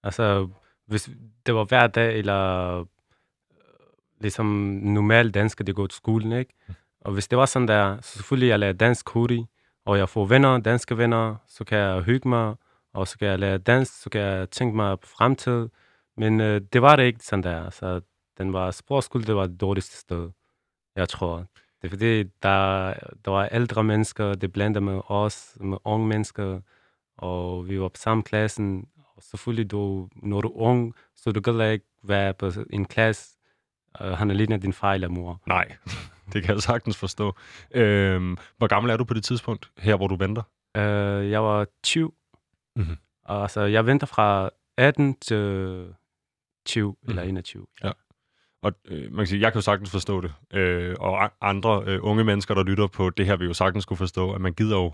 [0.03, 0.49] Altså,
[0.87, 1.09] hvis
[1.45, 2.85] det var hver dag, eller øh,
[4.21, 4.45] ligesom
[4.83, 6.53] normalt dansk, det går til skolen, ikke?
[7.01, 9.47] Og hvis det var sådan der, så selvfølgelig jeg lærer dansk hurtigt,
[9.85, 12.55] og jeg får venner, danske venner, så kan jeg hygge mig,
[12.93, 15.69] og så kan jeg lære dansk, så kan jeg tænke mig på fremtid.
[16.17, 17.69] Men øh, det var det ikke sådan der.
[17.69, 18.01] Så
[18.37, 20.29] den var sprogskole, det var det dårligste sted,
[20.95, 21.45] jeg tror.
[21.81, 22.93] Det er fordi, der,
[23.25, 26.59] der var ældre mennesker, det blandede med os, med unge mennesker,
[27.17, 28.87] og vi var på samme klassen.
[29.15, 33.37] Og selvfølgelig, du, når du er ung, så du kan ikke være på en klasse,
[33.93, 35.41] og han er ligner din far eller mor.
[35.47, 35.75] Nej,
[36.33, 37.35] det kan jeg sagtens forstå.
[37.71, 40.43] Øhm, hvor gammel er du på det tidspunkt, her hvor du venter?
[40.77, 42.11] Uh, jeg var 20.
[42.75, 42.97] Mhm.
[43.25, 45.85] Og altså, jeg venter fra 18 til
[46.65, 47.09] 20 mm.
[47.09, 47.67] eller 21.
[47.83, 47.91] Ja.
[48.63, 50.33] Og øh, man kan sige, jeg kan jo sagtens forstå det.
[50.53, 53.85] Øh, og a- andre øh, unge mennesker, der lytter på det her, vil jo sagtens
[53.85, 54.93] kunne forstå, at man gider jo...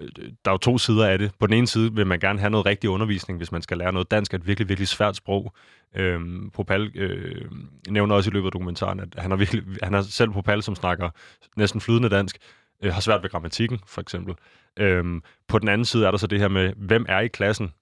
[0.00, 0.08] øh,
[0.44, 1.32] Der er jo to sider af det.
[1.40, 3.92] På den ene side vil man gerne have noget rigtig undervisning, hvis man skal lære
[3.92, 4.10] noget.
[4.10, 5.52] Dansk er et virkelig, virkelig svært sprog.
[5.96, 7.44] Øhm, Popal øh,
[7.88, 10.74] nævner også i løbet af dokumentaren, at han er, virkelig, han er selv Popal, som
[10.74, 11.10] snakker
[11.56, 12.38] næsten flydende dansk,
[12.84, 14.34] øh, har svært ved grammatikken, for eksempel.
[14.78, 17.72] Øhm, på den anden side er der så det her med, hvem er i klassen?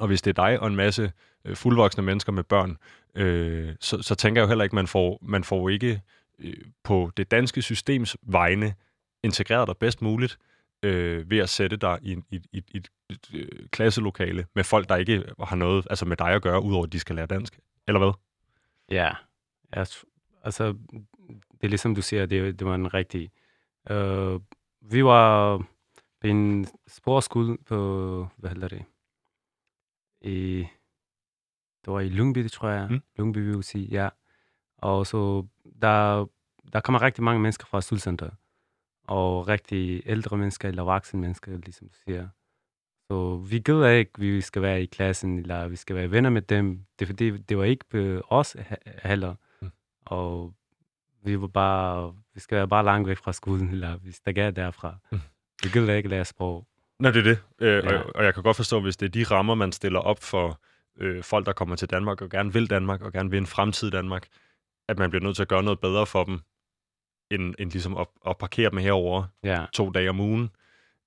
[0.00, 1.12] Og hvis det er dig og en masse
[1.44, 2.76] øh, fuldvoksne mennesker med børn,
[3.14, 6.02] øh, så, så tænker jeg jo heller ikke, man får, man får ikke
[6.38, 8.74] øh, på det danske systems vegne
[9.22, 10.38] integreret dig bedst muligt
[10.82, 14.88] øh, ved at sætte dig i, i, i, i et, et, et klasselokale med folk,
[14.88, 17.58] der ikke har noget altså med dig at gøre, udover at de skal lære dansk.
[17.88, 18.12] Eller hvad?
[18.90, 19.12] Ja,
[19.72, 19.86] jeg,
[20.44, 20.74] altså,
[21.50, 23.30] det er ligesom du siger, det, det var en rigtig...
[23.90, 24.40] Øh,
[24.80, 25.56] vi var
[26.20, 28.84] på en sprogskole på, hvad hedder det,
[30.20, 30.66] i,
[31.84, 32.90] det var i Lyngby, tror jeg.
[32.90, 33.00] Mm.
[33.18, 34.08] Lyngby, sige, ja.
[34.78, 35.46] Og så,
[35.82, 36.26] der,
[36.72, 38.30] der kommer rigtig mange mennesker fra asylcenter.
[39.08, 42.28] Og rigtig ældre mennesker, eller voksne mennesker, ligesom du siger.
[43.10, 46.30] Så vi gider ikke, at vi skal være i klassen, eller vi skal være venner
[46.30, 46.84] med dem.
[46.98, 49.34] Det er fordi, det var ikke på os he- heller.
[49.62, 49.70] Mm.
[50.04, 50.54] Og
[51.22, 54.96] vi var bare, vi skal være bare langt væk fra skolen, eller vi stikker derfra.
[55.12, 55.20] Mm.
[55.62, 56.66] Vi gider ikke lære sprog.
[57.02, 57.38] Nej, det er det.
[57.60, 57.98] Øh, Ja.
[57.98, 60.60] og, og jeg kan godt forstå, hvis det er de rammer, man stiller op for
[61.00, 63.88] øh, folk, der kommer til Danmark og gerne vil Danmark og gerne vil en fremtid
[63.88, 64.26] i Danmark,
[64.88, 66.40] at man bliver nødt til at gøre noget bedre for dem,
[67.30, 70.50] end, end ligesom at, at parkere dem herover Ja, to dage om ugen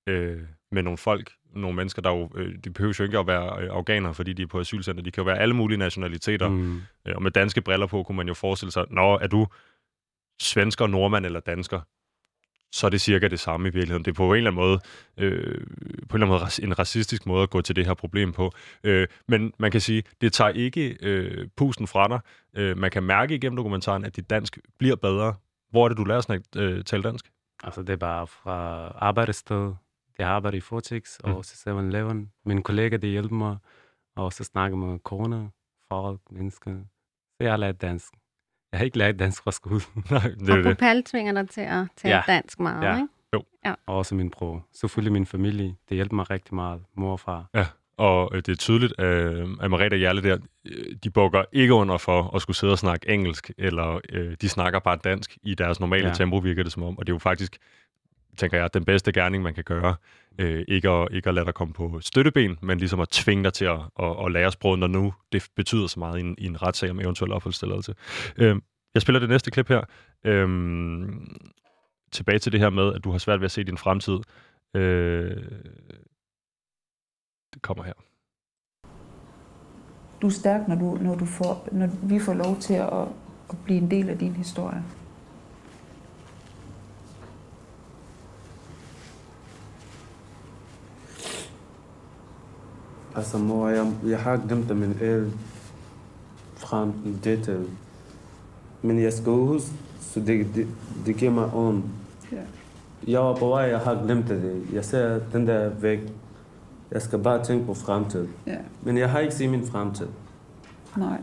[0.07, 0.39] øh,
[0.71, 3.69] med nogle folk, nogle mennesker, der jo, øh, de behøver jo ikke at være øh,
[3.71, 5.03] afghanere, fordi de er på asylcenter.
[5.03, 6.49] De kan jo være alle mulige nationaliteter.
[6.49, 9.47] Mm, Øh, og med danske briller på, kunne man jo forestille sig, nå, er du
[10.41, 11.81] svensker, nordmand eller dansker?
[12.71, 14.05] Så er det cirka det samme i virkeligheden.
[14.05, 14.79] Det er på en eller anden måde,
[15.17, 15.67] øh,
[16.09, 18.51] på en eller anden måde en racistisk måde at gå til det her problem på.
[18.83, 22.19] Øh, men man kan sige, det tager ikke øh, pusten fra dig.
[22.53, 25.33] Øh, man kan mærke igennem dokumentaren, at dit dansk bliver bedre.
[25.69, 27.31] Hvor er det, du lærer sådan at øh, tale dansk?
[27.63, 29.73] Altså, det er bare fra arbejdssted.
[30.17, 31.43] Jeg arbejder i Fortex og mm.
[31.43, 32.31] så 7-Eleven.
[32.45, 33.57] Min kollega, de hjælper mig.
[34.15, 35.47] Og så snakker med corona,
[35.89, 36.71] folk, mennesker.
[37.37, 38.13] Så jeg har lært dansk.
[38.71, 39.81] Jeg har ikke lært dansk fra skole.
[40.11, 40.63] Nej, det Og.
[40.63, 42.21] Popal tvinger dig til at tale Ja.
[42.27, 42.95] dansk meget, Ja.
[42.95, 43.07] ikke?
[43.87, 44.65] Og også min bror.
[44.73, 45.75] Selvfølgelig min familie.
[45.89, 46.81] Det hjælper mig rigtig meget.
[46.95, 47.45] Mor og far.
[47.97, 51.73] Og øh, det er tydeligt, øh, at Marita og Jarle der, øh, de bukker ikke
[51.73, 53.99] under for at skulle sidde og snakke engelsk, eller
[54.41, 56.07] de snakker bare dansk i deres normale ja.
[56.09, 56.13] Ja.
[56.13, 56.97] tempo, virker det som om.
[56.97, 57.57] Og det er jo faktisk,
[58.37, 59.95] tænker jeg, den bedste gerning, man kan gøre.
[60.37, 63.53] Øh, ikke, at, ikke at lade dig komme på støtteben, men ligesom at tvinge dig
[63.53, 66.45] til at, at, at lære sproget, når nu det betyder så meget i en, i
[66.45, 67.95] en retssag om eventuel opholdstilladelse.
[68.37, 68.55] Øh,
[68.93, 69.81] jeg spiller det næste klip her.
[70.25, 70.49] Øh,
[72.11, 74.19] tilbage til det her med, at du har svært ved at se din fremtid.
[74.73, 75.43] Øh,
[77.53, 77.93] det kommer her.
[80.21, 83.07] Du er stærk, når, du, når, du får, når vi får lov til at,
[83.49, 84.83] at blive en del af din historie.
[93.15, 95.33] Altså mor, jeg, jeg har glemt at min el
[96.57, 97.65] frem i dette.
[98.81, 100.67] Men jeg skal huske, så det, det,
[101.05, 101.85] det giver mig ondt.
[102.31, 102.41] Ja.
[103.07, 104.65] Jeg var på vej, jeg har glemt det.
[104.73, 105.99] Jeg ser den der væk.
[106.91, 108.27] Jeg skal bare tænke på fremtid.
[108.47, 108.57] Ja.
[108.81, 110.07] Men jeg har ikke set min fremtid.
[110.97, 111.21] Nej.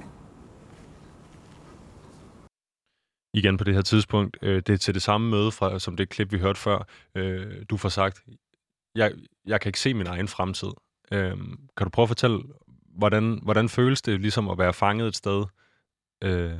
[3.38, 4.36] igen på det her tidspunkt.
[4.42, 6.86] Øh, det er til det samme møde, fra, som det klip, vi hørte før.
[7.14, 8.24] Øh, du får sagt,
[8.94, 9.12] jeg,
[9.46, 10.68] jeg kan ikke se min egen fremtid.
[11.12, 11.36] Øh,
[11.76, 12.42] kan du prøve at fortælle,
[12.96, 15.44] hvordan, hvordan føles det ligesom at være fanget et sted,
[16.24, 16.52] øh,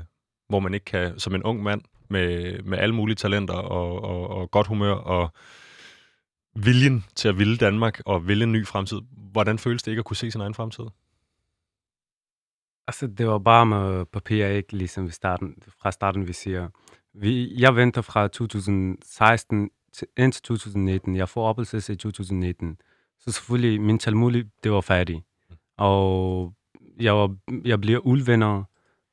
[0.48, 4.30] hvor man ikke kan, som en ung mand, med, med alle mulige talenter og, og,
[4.30, 5.32] og godt humør og
[6.54, 9.00] viljen til at ville Danmark og ville en ny fremtid.
[9.10, 10.84] Hvordan føles det ikke at kunne se sin egen fremtid?
[12.86, 16.68] Altså, det var bare med papir, ikke ligesom vi starten, fra starten, vi siger.
[17.14, 21.16] Vi, jeg venter fra 2016 til, indtil 2019.
[21.16, 22.78] Jeg får opholdelse i 2019.
[23.20, 25.24] Så selvfølgelig, min talmulig, det var færdig.
[25.76, 26.52] Og
[27.00, 28.64] jeg, var, jeg bliver uvenner,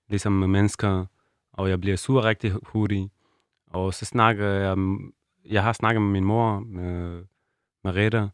[0.09, 1.05] ligesom med mennesker,
[1.53, 3.11] og jeg bliver sur rigtig hurtigt.
[3.67, 4.77] Og så snakker jeg,
[5.45, 7.23] jeg har snakket med min mor, med,
[7.83, 8.27] med Rita.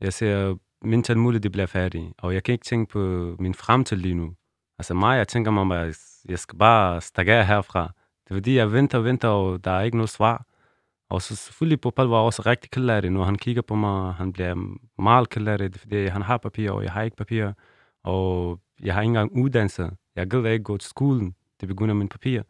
[0.00, 3.96] Jeg siger, min talmulig, det bliver færdig, og jeg kan ikke tænke på min fremtid
[3.96, 4.34] lige nu.
[4.78, 7.82] Altså mig, jeg tænker mig, at jeg skal bare stikke af herfra.
[8.24, 10.46] Det er fordi, jeg venter og venter, og der er ikke noget svar.
[11.14, 13.12] Og så selvfølgelig, Popal var også rigtig ked af det.
[13.12, 14.54] Når han kigger på mig, han bliver
[15.02, 17.52] meget ked af det, fordi han har papir, og jeg har ikke papir.
[18.04, 19.90] Og jeg har ikke engang uddannelse.
[20.16, 21.34] Jeg gider ikke gå til skolen.
[21.60, 22.42] Det begynder min papir.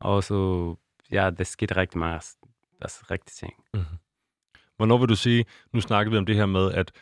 [0.00, 0.74] Og så,
[1.10, 2.36] ja, det skete rigtig meget.
[2.82, 3.54] Altså rigtig ting.
[3.74, 3.98] Mm-hmm.
[4.76, 6.92] Hvornår vil du sige, nu snakkede vi om det her med, at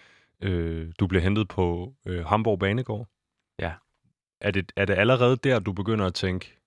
[0.43, 3.09] øh, du blev hentet på øh, Hamburg Banegård.
[3.59, 3.73] Ja.
[4.41, 6.59] Er det, er det allerede der, du begynder at tænke,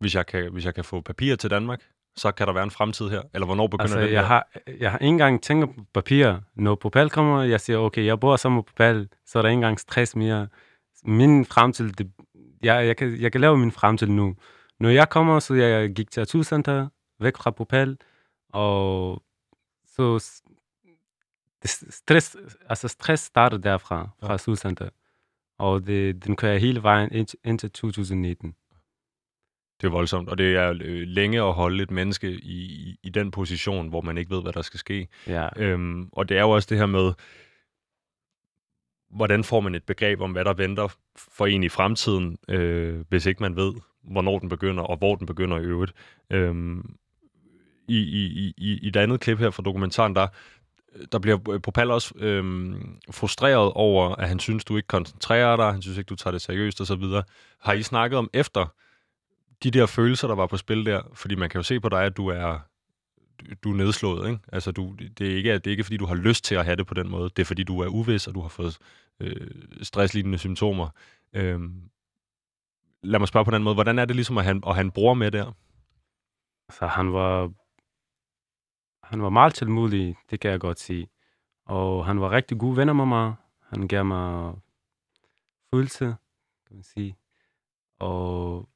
[0.00, 1.82] hvis jeg, kan, hvis jeg kan få papir til Danmark,
[2.18, 3.22] så kan der være en fremtid her?
[3.34, 4.48] Eller hvornår begynder Altså, det jeg har,
[4.80, 6.34] jeg har ikke engang tænkt på papir.
[6.54, 9.54] Når Popal kommer, jeg siger, okay, jeg bor sammen med Popal, så er der ikke
[9.54, 10.48] engang stress mere.
[11.04, 12.12] Min fremtid, det,
[12.62, 14.34] jeg, jeg, kan, jeg kan lave min fremtid nu.
[14.80, 16.88] Når jeg kommer, så jeg gik til Atuscenter,
[17.20, 17.96] væk fra Popal,
[18.52, 19.22] og
[19.86, 20.18] så
[21.64, 22.36] stress,
[22.68, 24.34] altså stress starter derfra, fra Ja.
[24.34, 24.88] Atuscenter.
[25.58, 28.54] Og det, den kører hele vejen ind, indtil 2019.
[29.80, 33.08] Det er voldsomt, og det er øh, længe at holde et menneske i, i, i
[33.08, 35.08] den position, hvor man ikke ved, hvad der skal ske.
[35.26, 37.12] Ja, Øhm, og det er jo også det her med,
[39.10, 43.26] hvordan får man et begreb om, hvad der venter for en i fremtiden, øh, hvis
[43.26, 45.92] ikke man ved, hvornår den begynder, og hvor den begynder i øvrigt.
[46.30, 46.94] Øhm,
[47.88, 50.26] i, i, i, I det andet klip her fra dokumentaren, der,
[51.12, 55.82] der bliver Popal også øhm, frustreret over, at han synes, du ikke koncentrerer dig, han
[55.82, 57.02] synes ikke, du tager det seriøst osv.
[57.60, 58.74] Har I snakket om efter
[59.62, 61.02] de der følelser, der var på spil der?
[61.14, 62.58] Fordi man kan jo se på dig, at du er
[63.64, 64.40] du er nedslået, ikke?
[64.52, 66.76] Altså, du, det, er ikke, det er ikke, fordi du har lyst til at have
[66.76, 67.30] det på den måde.
[67.36, 68.78] Det er, fordi du er uvis, og du har fået
[69.20, 69.50] øh,
[69.82, 70.88] stresslignende symptomer.
[71.32, 71.90] Øhm,
[73.02, 73.74] lad mig spørge på den måde.
[73.74, 75.52] Hvordan er det ligesom at han, at han bror med der?
[76.70, 77.52] Så han var,
[79.02, 81.08] han var meget tålmodig, det kan jeg godt sige.
[81.66, 83.34] Og han var rigtig god venner med mig.
[83.62, 84.54] Han gav mig
[85.74, 86.04] følelse,
[86.66, 87.16] kan man sige.
[87.98, 88.68] Og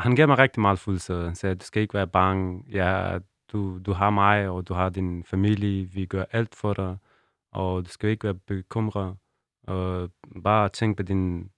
[0.00, 1.14] han gav mig rigtig meget følelse.
[1.14, 2.64] Han sagde, du skal ikke være bange.
[2.72, 3.18] Ja,
[3.52, 5.84] du, du har mig, og du har din familie.
[5.84, 6.96] Vi gør alt for dig.
[7.52, 9.16] Og du skal ikke være bekymret.
[9.66, 10.10] Og
[10.44, 11.50] bare tænk på din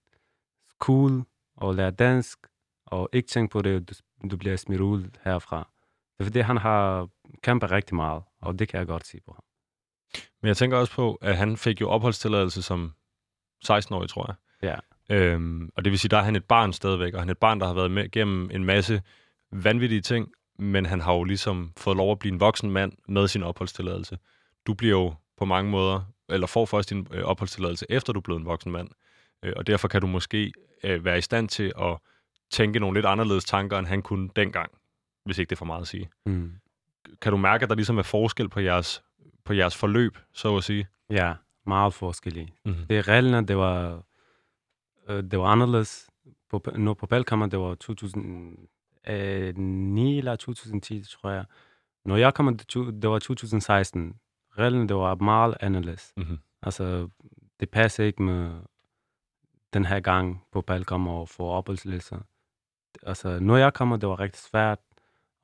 [0.70, 1.24] skole
[1.56, 2.38] og lære dansk.
[2.86, 3.94] Og ikke tænk på det, du,
[4.28, 5.68] du bliver smidt ud herfra.
[6.18, 7.08] Det er fordi, han har
[7.42, 9.44] kæmpet rigtig meget, og det kan jeg godt sige på ham.
[10.42, 12.94] Men jeg tænker også på, at han fik jo opholdstilladelse som
[13.64, 14.36] 16-årig, tror jeg.
[14.62, 14.78] Ja.
[15.10, 17.38] Øhm, og det vil sige, der er han et barn stadigvæk, og han er et
[17.38, 19.02] barn, der har været med gennem en masse
[19.52, 23.28] vanvittige ting, men han har jo ligesom fået lov at blive en voksen mand med
[23.28, 24.18] sin opholdstilladelse.
[24.66, 28.22] Du bliver jo på mange måder, eller får først din øh, opholdstilladelse, efter du er
[28.22, 28.88] blevet en voksen mand.
[29.42, 30.52] Øh, og derfor kan du måske
[30.84, 31.98] øh, være i stand til at
[32.50, 34.70] tænke nogle lidt anderledes tanker, end han kunne dengang,
[35.24, 36.08] hvis ikke det er for meget at sige.
[36.26, 36.52] Mm.
[37.20, 39.02] Kan du mærke, at der ligesom er forskel på jeres,
[39.44, 40.86] på jeres forløb, så at sige?
[41.10, 41.34] Ja,
[41.66, 42.54] meget forskellige.
[42.64, 42.86] Mm-hmm.
[42.86, 44.02] Det er reglerne, det var,
[45.08, 46.10] øh, det var anderledes.
[46.50, 51.44] På, når på Balkammer, det var 2009 eller 2010, tror jeg.
[52.04, 54.14] Når jeg kom, det var 2016.
[54.58, 56.12] Reglerne, det var meget anderledes.
[56.16, 56.38] Mm-hmm.
[56.62, 57.08] Altså,
[57.60, 58.60] det passer ikke med
[59.72, 62.18] den her gang på Balkammer og få opholdslæser.
[63.02, 64.78] Altså, når jeg kommer, det var rigtig svært.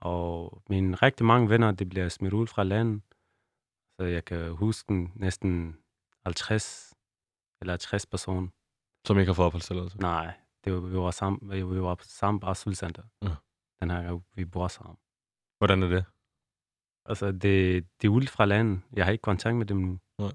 [0.01, 3.03] Og mine rigtig mange venner, det bliver smidt ud fra landet.
[3.97, 5.77] Så jeg kan huske næsten
[6.25, 6.94] 50
[7.61, 8.49] eller 60 personer.
[9.09, 9.99] Som ikke har fået opholdstilladelse?
[10.01, 10.33] Nej,
[10.64, 13.03] det var, vi var sammen, vi var på samme asylcenter.
[13.23, 13.29] Ja.
[13.83, 14.97] Den her gang, vi bor sammen.
[15.59, 16.05] Hvordan er det?
[17.07, 17.42] Altså, det,
[18.03, 18.81] det er ude fra landet.
[18.92, 19.99] Jeg har ikke kontakt med dem nu.
[20.18, 20.33] Nej.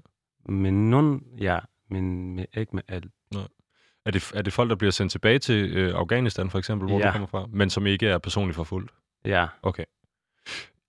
[0.48, 1.58] Men nogen, ja,
[1.90, 3.12] men med, ikke med alt.
[4.06, 6.98] Er det, er det folk, der bliver sendt tilbage til øh, Afghanistan, for eksempel, hvor
[6.98, 7.06] Ja.
[7.06, 8.90] du kommer fra, men som ikke er personligt forfulgt?
[9.24, 9.84] Ja, Okay.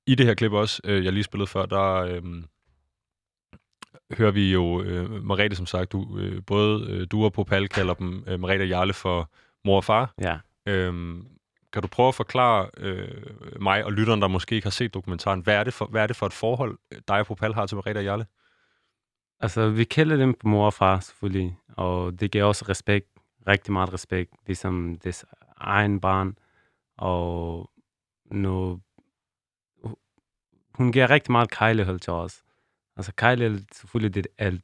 [0.08, 2.24] I det her klip også, øh, jeg lige spillede før, der øh,
[4.18, 7.94] hører vi jo øh, Marete, som sagt, du, øh, både øh, du og Popal kalder
[7.94, 9.30] dem øh, Marete og Jarle for
[9.66, 10.14] mor og far.
[10.22, 10.38] ja.
[10.68, 11.28] Øhm,
[11.74, 13.08] kan du prøve at forklare øh,
[13.62, 16.08] mig og lytteren, der måske ikke har set dokumentaren, hvad er det for, hvad er
[16.08, 18.26] det for et forhold, øh, dig og Popal har til Marete og Jarle?
[19.40, 21.58] Altså, vi kalder dem på mor og far, selvfølgelig.
[21.78, 23.08] Og det giver også respekt,
[23.48, 25.26] rigtig meget respekt, ligesom deres
[25.58, 26.38] egen barn.
[26.98, 27.70] Og
[28.26, 28.80] når
[30.74, 32.44] hun giver rigtig meget kærlighed til os.
[32.98, 34.64] Altså, kærlighed, selvfølgelig, det er alt.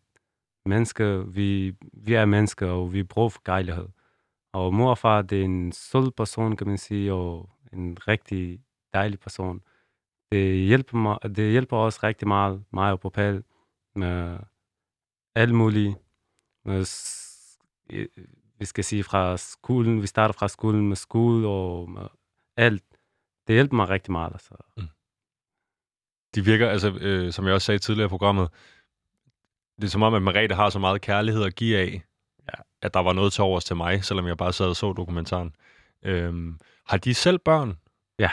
[0.66, 3.88] Mennesker, vi, vi er mennesker, og vi bruger for kærlighed.
[4.54, 8.62] Og mor og far, det er en sød person, kan man sige, og en rigtig
[8.94, 9.62] dejlig person.
[10.32, 13.44] Det hjælper, mig, det hjælper os rigtig meget, mig og Popal,
[13.96, 14.40] med
[15.36, 15.96] alt muligt.
[16.66, 16.86] Med,
[18.60, 22.08] vi skal sige fra skolen, vi starter fra skolen med skole og med
[22.58, 22.84] alt.
[23.48, 24.34] Det hjælper mig rigtig meget.
[24.34, 24.56] Altså.
[24.78, 24.84] Mm.
[26.36, 28.50] De virker, altså, øh, som jeg også sagde tidligere i programmet,
[29.76, 32.02] det er som om, at Marete har så meget kærlighed at give af,
[32.48, 32.62] Ja.
[32.82, 35.56] at der var noget til overs til mig, selvom jeg bare sad og så dokumentaren.
[36.04, 37.78] Øhm, har de selv børn?
[38.20, 38.30] Ja.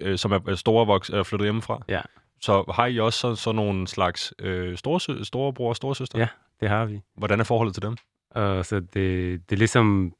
[0.00, 1.82] Øh, som er store voks, er flyttet hjemmefra?
[1.88, 2.00] Ja.
[2.40, 6.18] Så har I også så, så nogle slags øh, store, storebror og storesøster?
[6.18, 6.28] Ja.
[6.60, 7.00] Det har vi.
[7.16, 7.92] Hvordan er forholdet til dem?
[8.36, 8.94] Uh, så det,
[9.50, 10.14] det er ligesom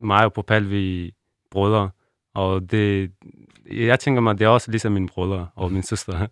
[0.00, 1.14] mig og Popal, vi
[1.50, 1.90] brødre.
[2.34, 3.12] Og det,
[3.70, 6.18] jeg tænker mig, det er også ligesom min brødre og min søster.
[6.18, 6.30] Det,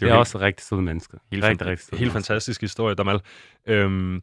[0.00, 1.18] det er helt- også rigtig søde mennesker.
[1.30, 3.20] Helt, rigtig, rigtig søde helt fantastisk historie, Damal.
[3.66, 4.22] Øhm,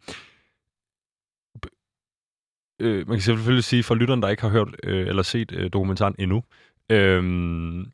[2.81, 5.73] øh, man kan selvfølgelig sige, for lytteren, der ikke har hørt øh, eller set øh,
[5.73, 6.43] dokumentaren endnu,
[6.89, 7.91] øhm,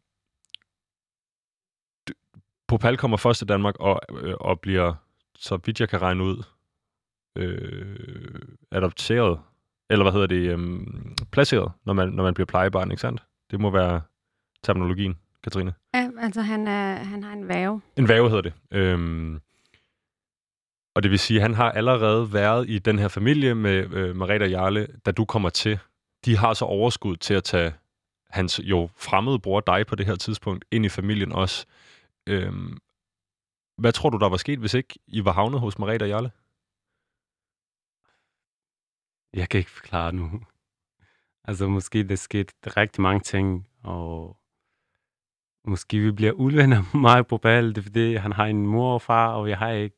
[2.67, 4.93] Popal kommer først til Danmark og, øh, og bliver,
[5.35, 6.43] så vidt jeg kan regne ud,
[7.37, 9.39] øh, adopteret,
[9.91, 13.23] eller hvad hedder det, øhm, placeret, når man, når man bliver plejebarn, ikke sandt?
[13.51, 14.01] Det må være
[14.63, 15.73] terminologien, Katrine.
[15.93, 17.81] Ja, altså han, er, han har en værve.
[17.97, 18.53] En værge hedder det.
[18.71, 19.39] Øhm,
[20.95, 24.15] og det vil sige, at han har allerede været i den her familie med øh,
[24.15, 25.79] Marita og Jarle, da du kommer til.
[26.25, 27.73] De har så overskud til at tage
[28.29, 31.65] hans jo fremmede bror, dig på det her tidspunkt, ind i familien også.
[32.27, 32.77] Øhm,
[33.77, 36.31] hvad tror du, der var sket, hvis ikke I var havnet hos Marita og Jarle?
[39.33, 40.29] Jeg kan ikke forklare nu.
[41.45, 44.37] Altså, måske der skete rigtig mange ting, og
[45.65, 49.01] måske vi bliver uvenner mig på Popal, det er fordi, han har en mor og
[49.01, 49.95] far, og jeg har ikke.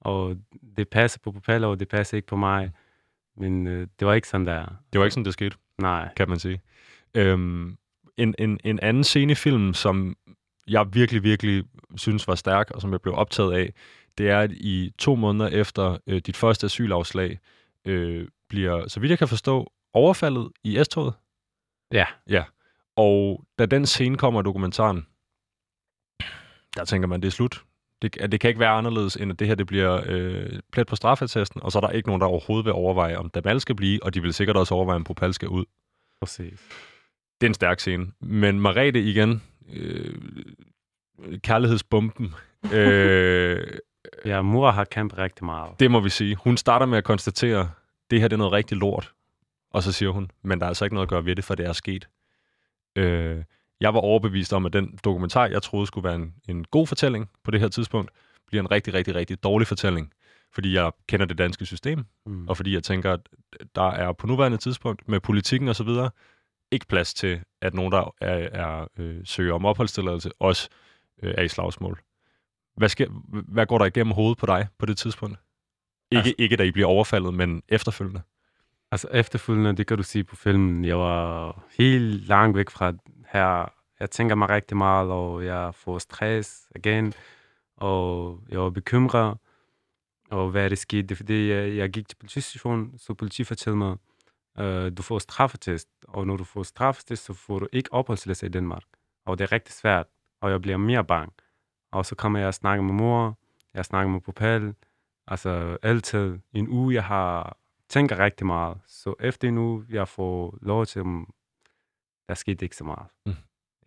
[0.00, 0.36] Og
[0.76, 2.72] det passer på Popal, og det passer ikke på mig.
[3.36, 4.66] Men øh, det var ikke sådan der.
[4.92, 6.14] Det var ikke sådan, det skete, Nej.
[6.16, 6.60] kan man sige.
[7.14, 7.76] Øhm,
[8.16, 10.16] en, en, en anden scenefilm, som
[10.68, 11.64] jeg virkelig, virkelig
[11.96, 13.72] synes var stærk, og som jeg blev optaget af,
[14.18, 17.38] det er, at i to måneder efter øh, dit første asylafslag,
[17.84, 21.14] øh, bliver, så vidt jeg kan forstå, overfaldet i S-toget.
[21.92, 22.06] Ja.
[22.28, 22.44] Ja.
[22.96, 25.06] Og da den scene kommer i dokumentaren,
[26.76, 27.64] der tænker man, det er slut.
[28.02, 30.96] Det, det kan ikke være anderledes, end at det her det bliver øh, plet på
[30.96, 34.02] straffetesten, og så er der ikke nogen, der overhovedet vil overveje, om Damal skal blive,
[34.02, 35.64] og de vil sikkert også overveje, om Popal skal ud.
[36.20, 36.60] Præcis.
[37.40, 38.06] Det er en stærk scene.
[38.20, 39.42] Men Marete igen,
[39.72, 40.14] øh,
[41.38, 42.34] kærlighedsbomben,
[42.72, 43.78] øh,
[44.24, 45.80] Ja, mor har kæmpet rigtig meget.
[45.80, 46.36] det må vi sige.
[46.36, 47.70] Hun starter med at konstatere,
[48.10, 49.12] det her det er noget rigtig lort.
[49.70, 51.54] Og så siger hun, men der er altså ikke noget at gøre ved det, for
[51.54, 52.08] det er sket.
[52.96, 53.44] Øh,
[53.80, 57.30] Jeg var overbevist om, at den dokumentar, jeg troede skulle være en, en god fortælling
[57.44, 58.10] på det her tidspunkt,
[58.46, 60.12] bliver en rigtig, rigtig, rigtig dårlig fortælling.
[60.52, 62.48] Fordi jeg kender det danske system, Mm.
[62.48, 63.20] og fordi jeg tænker, at
[63.74, 65.88] der er på nuværende tidspunkt med politikken osv.
[66.70, 70.68] ikke plads til, at nogen, der er, er øh, søger om opholdstilladelse, også
[71.22, 72.00] øh, er i slagsmål.
[72.76, 73.08] Hvad, sker,
[73.48, 75.38] hvad går der igennem hovedet på dig på det tidspunkt?
[76.16, 78.22] Ikke, Altså- ikke da I bliver overfaldet, men efterfølgende.
[78.90, 82.92] Altså efterfølgende, det kan du sige på filmen, jeg var helt langt væk fra
[83.28, 83.72] her.
[84.00, 87.12] Jeg tænker mig rigtig meget, og jeg får stress igen,
[87.76, 89.38] og jeg var bekymret.
[90.30, 91.08] Og hvad er det sket?
[91.08, 93.96] Det er fordi, jeg, jeg gik til politistationen, så politi fortalte mig,
[94.58, 98.48] øh, du får straffetest, og når du får straffetest, så får du ikke opholdstilladelse i
[98.48, 98.82] Danmark.
[99.26, 100.06] Og det er rigtig svært,
[100.40, 101.32] og jeg bliver mere bange.
[101.92, 103.38] Og så kommer jeg og snakker med mor,
[103.74, 104.74] jeg snakker med Popal,
[105.28, 107.56] altså altid en uge, jeg har
[107.88, 108.76] tænker rigtig meget.
[108.86, 111.26] Så efter en uge, jeg får lov til, mm,
[112.28, 113.06] der skete ikke så meget.
[113.26, 113.32] Mm.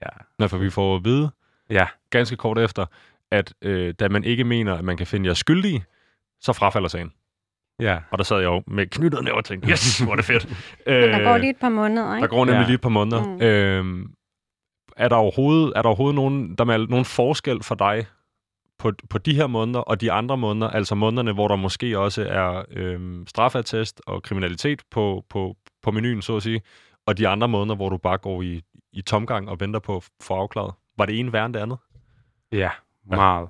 [0.02, 0.10] Ja.
[0.40, 1.32] Nå, for vi får at vide
[1.70, 2.86] Ja, ganske kort efter,
[3.32, 5.84] at øh, da man ikke mener, at man kan finde jer skyldige,
[6.42, 7.14] så frafalder sagen.
[7.80, 8.00] ja.
[8.12, 10.50] Og der sad jeg jo med knyttet næver og tænkte, yes, hvor er det fedt.
[10.86, 12.28] Men der går lige et par måneder, Der ikke?
[12.28, 12.66] går nemlig Ja.
[12.66, 13.24] lige et par måneder.
[13.26, 13.42] Mm.
[13.42, 14.14] Øhm,
[14.98, 18.06] er der overhovedet, er der overhovedet nogen, der er nogen forskel for dig
[18.80, 22.28] på, på de her måneder og de andre måneder, altså månederne, hvor der måske også
[22.30, 26.62] er øhm, strafattest og kriminalitet på, på, på menuen, så at sige,
[27.06, 28.64] og de andre måneder, hvor du bare går i,
[28.94, 30.74] i tomgang og venter på at få afklaret?
[30.98, 31.78] Var det ene værre end det andet?
[32.52, 32.70] Ja,
[33.06, 33.50] meget.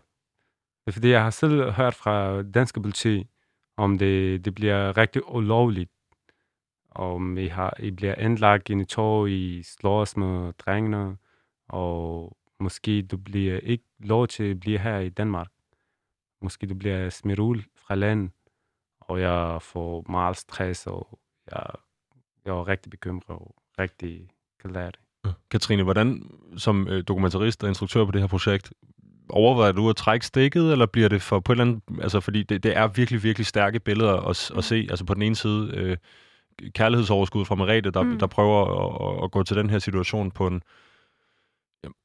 [0.85, 3.27] Det er fordi, jeg har selv hørt fra danske politi,
[3.77, 5.91] om det, det bliver rigtig ulovligt.
[6.91, 11.17] Om I, har, I bliver indlagt i et tog, I slår os med drengene,
[11.69, 15.47] og måske du bliver ikke lov til at blive her i Danmark.
[16.41, 18.31] Måske du bliver smidt ud fra landet,
[19.01, 21.19] og jeg får meget stress, og
[21.51, 21.65] jeg,
[22.45, 24.29] jeg er rigtig bekymret og rigtig
[24.63, 25.01] ked af det.
[25.51, 28.73] Katrine, hvordan som øh, dokumentarist og instruktør på det her projekt,
[29.29, 32.01] overvejer du at trække stikket, eller bliver det for på et eller andet...
[32.01, 34.87] Altså, fordi det, det er virkelig, virkelig stærke billeder at, at se.
[34.89, 35.97] Altså på den ene side øh,
[36.71, 38.19] kærlighedsoverskud fra Merete, der, Mm.
[38.19, 40.63] der prøver at, at, at gå til den her situation på en...
[41.83, 41.95] Jamen,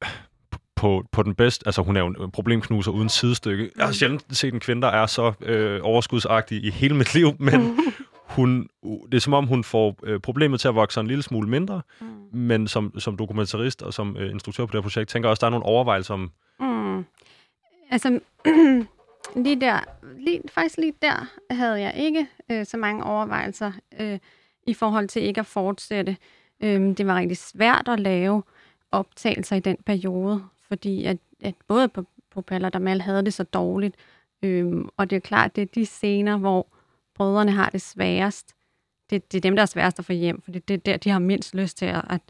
[0.84, 1.66] på, på den bedste...
[1.66, 3.70] Altså, hun er jo en problemknuser uden sidestykke.
[3.76, 7.28] Jeg har sjældent set en kvinde, der er så øh, overskudsagtig i hele mit liv,
[7.38, 7.76] men
[8.36, 11.48] hun, det er som om, hun får øh, problemet til at vokse en lille smule
[11.48, 12.06] mindre, Mm.
[12.38, 15.46] men som, som dokumentarist og som øh, instruktør på det her projekt, tænker også, der
[15.46, 16.30] er nogle overvejelser om,
[16.60, 17.04] Mm.
[17.90, 18.20] Altså,
[19.44, 19.80] lige der,
[20.18, 24.18] lige, faktisk lige der havde jeg ikke øh, så mange overvejelser øh,
[24.66, 26.16] i forhold til ikke at fortsætte.
[26.62, 28.42] Øh, det var rigtig svært at lave
[28.92, 30.42] optagelser i den periode,
[30.74, 33.96] fordi at, at både på, på Paller og Mal havde det så dårligt,
[34.42, 36.66] øhm, og det er klart, det er de scener, hvor
[37.14, 38.54] brødrene har det sværest.
[39.10, 40.96] Det, det er dem, der er sværest at få hjem, for det, det er der,
[40.96, 42.20] de har mindst lyst til, at,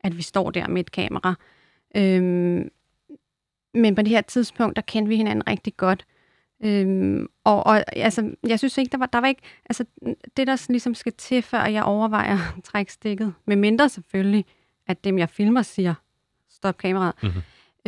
[0.00, 1.34] at vi står der med et kamera.
[1.96, 2.70] Øhm,
[3.74, 6.06] men på det her tidspunkt, der kendte vi hinanden rigtig godt.
[6.64, 9.84] Øhm, og, og altså, jeg synes ikke, der var, der var ikke, altså,
[10.36, 14.44] det der ligesom skal til, før jeg overvejer at trække stikket, med mindre selvfølgelig,
[14.86, 15.94] at dem jeg filmer siger,
[16.48, 17.14] stop kameraet.
[17.22, 17.32] Mhm.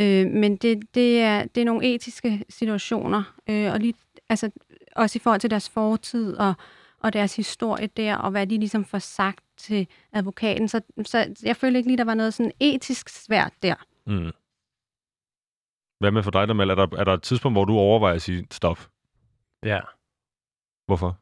[0.01, 3.93] Øh, men det, det, er, det er nogle etiske situationer, øh, og lige,
[4.29, 4.51] altså,
[4.95, 6.53] også i forhold til deres fortid og,
[6.99, 10.67] og deres historie der, og hvad de ligesom får sagt til advokaten.
[10.67, 13.75] Så, så jeg føler ikke lige, der var noget sådan etisk svært der.
[14.05, 14.31] Mm.
[15.99, 16.69] Hvad med for dig, Damal?
[16.69, 18.89] Er der, er der et tidspunkt, hvor du overvejer at sige stop?
[19.63, 19.79] Ja.
[20.85, 21.17] Hvorfor?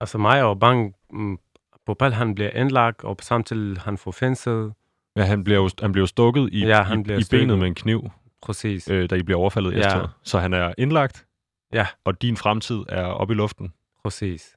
[0.00, 1.38] Altså mig og bange, mm,
[1.86, 4.72] Popal han bliver indlagt, og samtidig han får fængsel.
[5.16, 7.42] Ja, han bliver jo, han bliver jo stukket i, Ja, han i, bliver i stukket.
[7.46, 8.10] benet med en kniv,
[8.42, 8.90] Præcis.
[8.90, 10.02] øh, da I bliver overfaldet i Ja.
[10.22, 11.26] Så han er indlagt,
[11.72, 11.86] Ja.
[12.04, 13.72] og din fremtid er oppe i luften.
[14.04, 14.56] Præcis.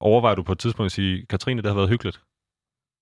[0.00, 2.20] Overvejer du på et tidspunkt at sige, Katrine, det har været hyggeligt,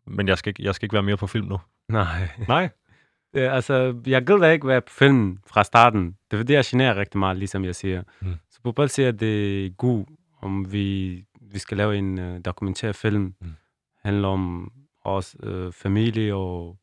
[0.06, 1.58] men jeg skal ikke, jeg skal ikke være mere på film nu?
[1.88, 2.28] Nej.
[2.48, 2.68] Nej?
[3.34, 6.06] Det, altså, jeg gider ikke være på filmen fra starten.
[6.30, 8.02] Det er fordi, jeg generer rigtig meget, ligesom jeg siger.
[8.20, 8.34] Mm.
[8.50, 10.04] Så Popal siger, at det er god,
[10.42, 13.34] om vi, vi skal lave en uh, dokumentærfilm.
[13.40, 13.54] Mm.
[14.02, 14.72] handler om
[15.08, 16.76] os uh, familie og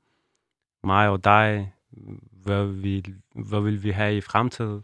[0.83, 1.73] mig og dig.
[2.31, 4.83] Hvad vil, hvad vil vi have i fremtiden?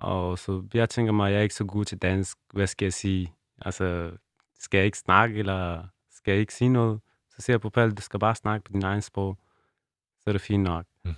[0.00, 2.38] Og så jeg tænker mig, at jeg er ikke så god til dansk.
[2.52, 3.32] Hvad skal jeg sige?
[3.62, 4.10] Altså,
[4.58, 7.00] skal jeg ikke snakke, eller skal jeg ikke sige noget?
[7.30, 9.38] Så siger jeg på Pal, du skal bare snakke på din egen sprog.
[10.20, 10.84] Så er det fint nok.
[11.04, 11.14] Mm.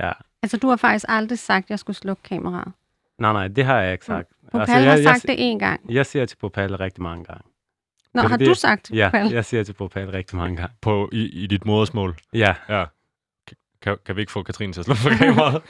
[0.00, 0.12] Ja.
[0.42, 2.72] Altså, du har faktisk aldrig sagt, at jeg skulle slukke kameraet.
[3.18, 4.28] Nej, nej, det har jeg ikke sagt.
[4.52, 5.92] Popal Altså, har jeg- jeg- sagt det én gang.
[5.94, 7.42] Jeg siger til Popal rigtig mange gange.
[8.14, 9.32] Nå, Det er har fordi, du sagt til Ja, Popal?
[9.32, 10.74] jeg siger til Popal rigtig mange gange.
[10.80, 12.16] På, i, I dit modersmål?
[12.34, 12.84] Ja, Ja.
[13.82, 15.62] Kan, kan vi ikke få Katrine til at slå for kameraet?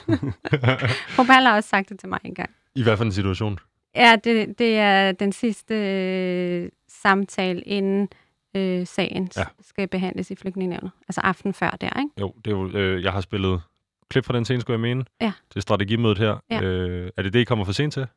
[1.17, 2.49] Popal har også sagt det til mig en gang.
[2.75, 3.59] I hvad for en situation?
[3.95, 8.09] Ja, det, det er den sidste øh, samtale, inden
[8.55, 9.43] øh, sagen Ja.
[9.61, 10.91] skal behandles i flygtningenævnet.
[11.07, 12.09] Altså aften før der, ikke?
[12.19, 13.61] Jo, det er jo, øh, jeg har spillet
[14.09, 15.05] klip fra den scene, skulle jeg mene.
[15.21, 15.31] Ja.
[15.51, 16.37] Til strategimødet her.
[16.51, 16.61] Ja.
[16.61, 18.07] Øh, er det det, I kommer for sent til?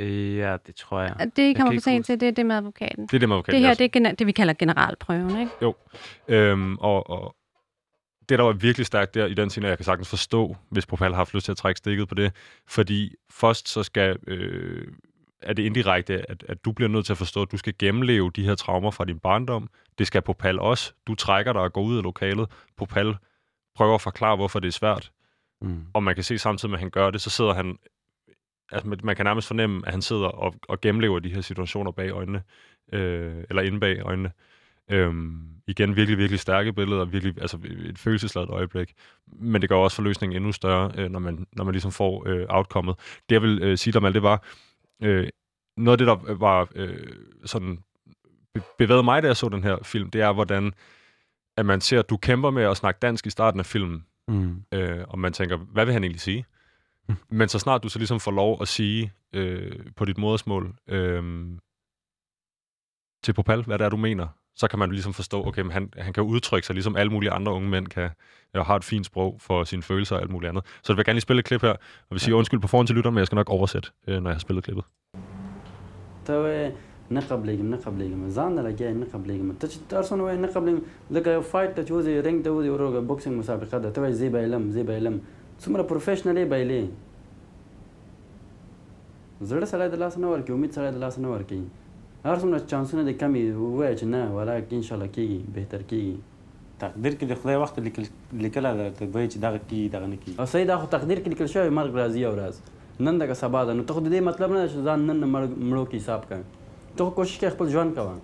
[0.00, 1.30] Ja, det tror jeg.
[1.36, 3.06] Det, I kommer kan for sent til, det er det med advokaten.
[3.06, 5.52] Det er det, man kan Det her, det er gener- det, vi kalder generalprøven, ikke?
[6.28, 7.36] Øhm, og, og
[8.28, 10.86] det, der var virkelig stærkt der i den scene, og jeg kan sagtens forstå, hvis
[10.86, 12.32] Propal har haft lyst til at trække stikket på det,
[12.68, 14.86] fordi først så skal, øh,
[15.42, 18.30] er det indirekte, at, at du bliver nødt til at forstå, at du skal gennemleve
[18.36, 19.68] de her traumer fra din barndom.
[19.98, 20.92] Det skal Propal også.
[21.06, 22.48] Du trækker dig og går ud af lokalet.
[22.76, 23.16] Propal
[23.74, 25.10] prøver at forklare, hvorfor det er svært.
[25.62, 25.80] Mm.
[25.94, 27.78] Og man kan se samtidig med, at han gør det, så sidder han...
[28.72, 32.10] Altså, man- kan nærmest fornemme, at han sidder og, og gennemlever de her situationer bag
[32.10, 32.42] øjnene.
[32.92, 34.32] Øh, eller inde bag øjnene.
[34.90, 38.94] Øhm, igen, virkelig, virkelig stærke billeder, virkelig, altså et følelsesladet øjeblik.
[39.26, 42.46] Men det gør også forløsningen endnu større, øh, når, man, når man ligesom får øh,
[42.48, 42.96] outcomet.
[43.28, 44.42] Det, jeg vil øh, sige dig, Mal, det var,
[45.02, 45.28] øh,
[45.76, 47.06] noget af det, der var øh,
[47.44, 47.78] sådan
[48.54, 50.72] be- bevægede mig, da jeg så den her film, det er, hvordan
[51.56, 54.62] at man ser, at du kæmper med at snakke dansk i starten af filmen, Mm.
[54.74, 56.44] øh, og man tænker, hvad vil han egentlig sige?
[57.09, 57.15] Mm.
[57.29, 61.23] Men så snart du så ligesom får lov at sige øh, på dit modersmål øh,
[63.23, 65.93] til Popal, hvad det er, du mener, så kan man ligesom forstå, okay, men han,
[65.97, 68.09] han kan udtrykke sig, ligesom alle mulige andre unge mænd kan,
[68.53, 70.65] og har et fint sprog for sine følelser og alt muligt andet.
[70.83, 71.77] Så jeg vil gerne lige spille et klip her, og
[72.09, 74.35] vil sige undskyld på forhånd til lytteren, men jeg skal nok oversætte, øh, når jeg
[74.35, 74.85] har spillet klippet.
[76.25, 76.71] ته
[77.11, 80.39] نه قبلېږم نه قبلېږم ځان نه لګیا نه قبلېږم ته چې تر څو نه وایې
[80.45, 80.81] نه قبلېږم
[81.15, 82.49] لکه یو فایټ ته چې وځې رنګ ته
[85.62, 86.80] څومره پروفیشنلی بایلي
[89.50, 91.60] زړه سړی د لاس نه ورکي امید سړی د لاس نه ورکي
[92.24, 96.16] هر څومره چانسونه د کمی وای چې نه ولا ان شاء الله کیږي بهتر کیږي
[96.82, 98.04] تقدیر کې د خدای وخت لیکل
[98.46, 101.18] لیکل دا ته وای چې دغه کی دغه نه کی او صحیح دا خو تقدیر
[101.22, 102.60] کې لیکل شوی مرګ راځي او راز
[103.00, 103.72] نن دغه سبا ده.
[103.78, 106.44] نو ته د دې مطلب نه چې ځان نن مړو کې حساب کړې
[106.96, 108.16] ته کوشش کې خپل ژوند کوه.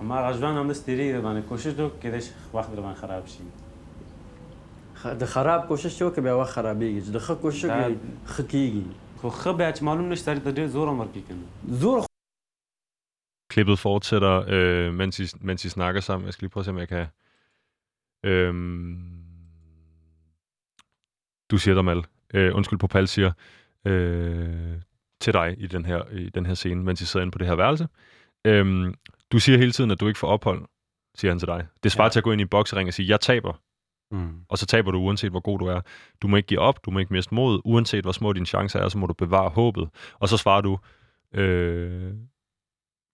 [0.00, 3.44] هماغه ژوند هم د ستړي باندې کوشش وکړې چې وخت در باندې خراب شي.
[5.21, 7.95] د خراب کوشش چې وکړې بیا وخت خرابېږي چې د ښه کوشش وکړې
[8.33, 8.83] ښه کېږي
[9.21, 12.05] خو ښه بیا چې معلوم نشي سړی ته ډېر زور هم ورکوي که نه زور
[13.51, 16.25] Klippet fortsætter, øh, mens, I, mens I snakker sammen.
[16.25, 17.05] Jeg skal lige prøve at se, om jeg kan...
[18.23, 19.23] Øhm,
[21.51, 22.05] du siger dig, Mal.
[22.33, 23.31] Øh, undskyld, Popal siger
[23.85, 24.81] øh,
[25.21, 27.47] til dig i den, her, i den her scene, mens I sidder inde på det
[27.47, 27.87] her værelse.
[28.45, 28.93] Øhm,
[29.31, 30.65] du siger hele tiden, at du ikke får ophold,
[31.15, 31.67] siger han til dig.
[31.83, 32.07] Det svarer ja.
[32.07, 32.11] Ja.
[32.11, 33.53] til at gå ind i en boksering og sige, jeg taber.
[34.10, 34.40] Mm.
[34.48, 35.80] Og så taber du uanset hvor god du er.
[36.22, 37.60] Du må ikke give op, du må ikke miste mod.
[37.64, 39.88] Uanset hvor små dine chancer er, så må du bevare håbet.
[40.18, 40.78] Og så svarer du,
[41.34, 42.12] øh,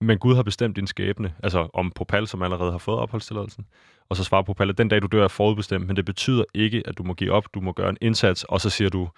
[0.01, 1.35] men Gud har bestemt din skæbne.
[1.43, 3.67] Altså om Popal, som allerede har fået opholdstilladelsen.
[4.09, 6.83] Og så svarer Popal, at den dag du dør er forudbestemt, men det betyder ikke,
[6.87, 7.45] at du må give op.
[7.55, 8.45] Du må gøre en indsats.
[8.45, 9.09] Og så siger du,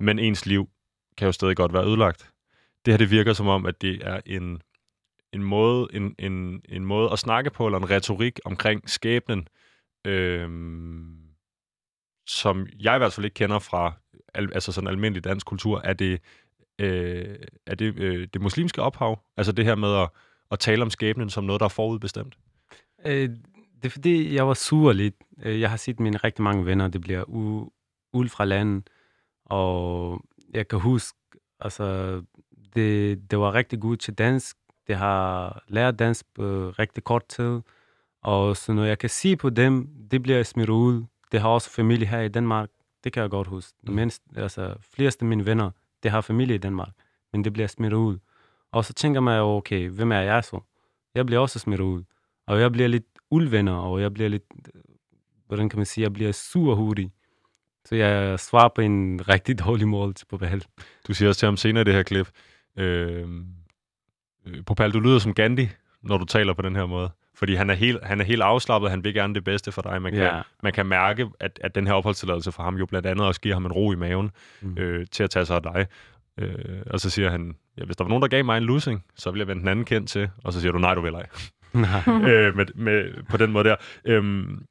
[0.00, 0.68] men ens liv
[1.18, 2.30] kan jo stadig godt være ødelagt.
[2.84, 4.62] Det her det virker som om, at det er en,
[5.32, 9.48] en, måde, en, en, en måde at snakke på, eller en retorik omkring skæbnen,
[10.04, 11.16] øhm,
[12.26, 13.92] som jeg i hvert fald ikke kender fra
[14.34, 16.20] al, altså sådan almindelig dansk kultur, er det,
[16.78, 17.36] øh,
[17.66, 19.20] er det, øh, det muslimske ophav?
[19.36, 20.08] Altså det her med at,
[20.50, 22.38] at tale om skæbnen som noget, der er forudbestemt?
[23.06, 23.28] Øh,
[23.76, 25.14] det er fordi, jeg var sur lidt.
[25.42, 28.90] Øh, jeg har set mine rigtig mange venner, det bliver u- ud fra landet.
[29.44, 30.20] Og
[30.54, 31.18] jeg kan huske,
[31.60, 32.14] altså,
[32.74, 34.56] det, det var rigtig godt til dansk.
[34.86, 37.60] Det har lært dansk på rigtig kort tid.
[38.22, 41.04] Og så når jeg kan sige på dem, det bliver smidt ud.
[41.32, 42.68] Det har også familie her i Danmark.
[43.04, 43.78] Det kan jeg godt huske.
[43.82, 45.70] Men, altså, fleste af mine venner,
[46.02, 46.92] det har familie i Danmark.
[47.32, 48.18] Men det bliver smidt ud.
[48.72, 50.60] Og så tænker man jo, okay, hvem er jeg så?
[51.14, 52.02] Jeg bliver også smidt ud.
[52.46, 54.44] Og jeg bliver lidt uldvenner, og jeg bliver lidt,
[55.46, 57.12] hvordan kan man sige, jeg bliver sur hurtigt.
[57.84, 60.64] Så jeg svarer på en rigtig dårlig måde til Popal.
[61.06, 62.28] Du siger også til ham senere i det her klip,
[62.76, 63.28] øh,
[64.46, 65.68] øh, Popal, du lyder som Gandhi,
[66.02, 67.10] når du taler på den her måde.
[67.40, 70.02] Fordi han er helt, han er helt afslappet, han vil gerne det bedste for dig.
[70.02, 70.42] Man kan, Ja.
[70.62, 73.54] man kan mærke, at, at den her opholdstilladelse for ham jo blandt andet også giver
[73.54, 74.30] ham en ro i maven
[74.60, 74.78] Mm.
[74.78, 75.86] øh, til at tage sig af dig.
[76.38, 79.04] Øh, og så siger han, ja, hvis der var nogen, der gav mig en losing,
[79.16, 80.30] så ville jeg vende den anden kendt til.
[80.44, 81.26] Og så siger du, nej, du vil ej.
[81.72, 82.02] Nej.
[82.32, 83.76] øh, med, med, på den måde der.
[84.04, 84.64] Øhm,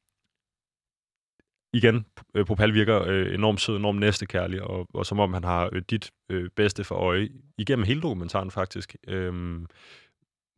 [1.73, 2.05] igen,
[2.35, 5.81] øh, Popal virker øh, enormt sød, enormt næstekærlig, og, og som om han har øh,
[5.89, 8.95] dit øh, bedste for øje igennem hele dokumentaren faktisk.
[9.07, 9.65] Øhm,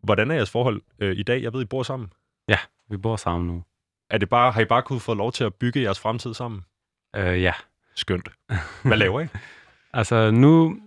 [0.03, 1.43] hvordan er jeres forhold øh, i dag?
[1.43, 2.13] Jeg ved, I bor sammen.
[2.47, 2.57] Ja,
[2.89, 3.63] vi bor sammen nu.
[4.09, 6.61] Er det bare, har I bare kunnet få lov til at bygge jeres fremtid sammen?
[7.15, 7.53] Øh, ja.
[7.95, 8.29] Skønt.
[8.83, 9.27] Hvad laver I?
[9.93, 10.77] Altså nu,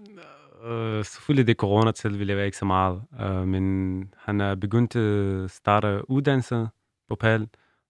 [0.65, 4.97] øh, selvfølgelig det corona til, vi lever ikke så meget, øh, men han er begyndt
[4.97, 6.69] at starte uddannelse
[7.09, 7.49] på PAL,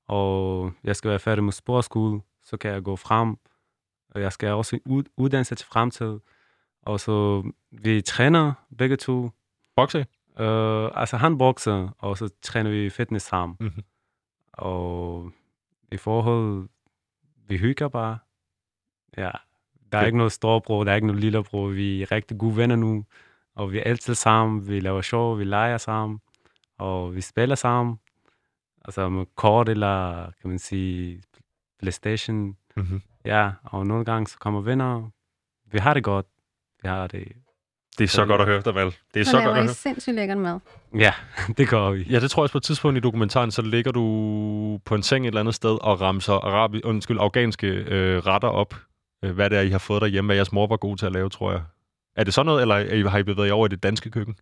[0.09, 3.37] og jeg skal være færdig med sportsskole, så kan jeg gå frem,
[4.15, 6.19] og jeg skal også ud, uddannelse til fremtid,
[6.83, 9.31] og så vi træner begge to.
[9.77, 10.07] Bokse?
[10.39, 13.57] Øh, altså han bokser, og så træner vi fitness sammen.
[13.61, 13.85] Mhm.
[14.53, 15.33] Og
[15.93, 16.69] i forhold,
[17.49, 18.19] vi hygger bare.
[19.17, 19.31] Ja,
[19.93, 21.69] der er ikke noget storebror, der er ikke noget lillebror.
[21.69, 23.05] Vi er rigtig gode venner nu,
[23.55, 24.69] og vi er altid sammen.
[24.69, 26.21] Vi laver sjov, vi leger sammen,
[26.79, 27.97] og vi spiller sammen.
[28.85, 31.23] Altså med kort eller, kan man sige,
[31.79, 32.57] Playstation.
[32.77, 33.03] Mhm.
[33.25, 35.11] Ja, og nogle gange så kommer venner.
[35.65, 36.27] Vi har det godt.
[36.83, 37.33] Vi har det...
[37.99, 38.87] Det er så godt at høre dig, Val.
[39.15, 39.75] Det er Så, så laver godt at I høre.
[39.75, 40.61] sindssygt lækker mad.
[40.99, 41.13] Ja,
[41.59, 42.03] det gør vi.
[42.03, 45.03] Ja, det tror jeg også på et tidspunkt i dokumentaren, så ligger du på en
[45.03, 48.75] seng et eller andet sted og ramser arabi, undskyld, afghanske øh, retter op.
[49.25, 51.13] Øh, hvad det er, I har fået derhjemme, hvad jeres mor var god til at
[51.13, 51.63] lave, tror jeg.
[52.17, 54.11] Er det sådan noget, eller er I- har I bevæget jer over i det danske
[54.11, 54.35] køkken?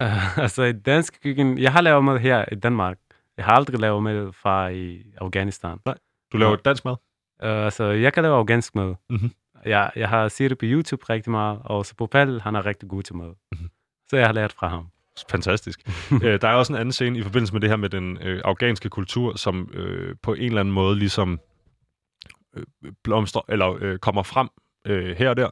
[0.00, 2.96] Uh, altså i dansk køkken, jeg har lavet mad her i Danmark.
[3.36, 5.78] Jeg har aldrig lavet mad fra i Afghanistan.
[5.84, 5.94] Nej,
[6.32, 6.56] du laver Ja.
[6.64, 6.92] dansk mad?
[7.42, 8.94] Uh, altså jeg kan lave afghansk mad.
[9.10, 9.32] Mhm.
[9.64, 12.88] Jeg, jeg har set det på YouTube rigtig meget, og så Popal, han er rigtig
[12.88, 13.34] god til mad.
[13.52, 13.68] Mhm.
[14.10, 14.88] Så jeg har lært fra ham.
[15.30, 15.80] Fantastisk.
[16.24, 18.40] øh, der er også en anden scene i forbindelse med det her med den øh,
[18.44, 21.40] afghanske kultur, som øh, på en eller anden måde ligesom
[22.56, 22.64] øh,
[23.04, 24.48] blomstrer, eller øh, kommer frem
[24.86, 25.48] øh, her og der.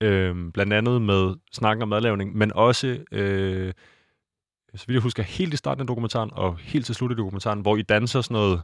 [0.00, 3.72] Øh, blandt andet med snakken om madlavning, men også, øh,
[4.74, 7.60] så vidt jeg husker, helt i starten af dokumentaren og helt til slut af dokumentaren,
[7.60, 8.62] hvor I danser sådan noget,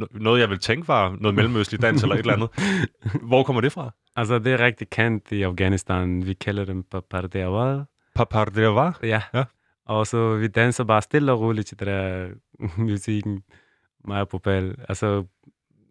[0.00, 2.50] no- noget jeg vil tænke var noget mellemøstlig dans eller et eller andet.
[3.28, 3.90] Hvor kommer det fra?
[4.16, 6.26] Altså det er rigtig kendt i Afghanistan.
[6.26, 7.84] Vi kalder dem papardeawad.
[8.14, 8.92] Papardeawad?
[9.02, 9.22] Ja.
[9.34, 9.44] ja.
[9.84, 12.28] Og så vi danser bare stille og roligt til det der
[12.82, 13.42] musikken.
[14.04, 14.76] Og Popal.
[14.88, 15.24] Altså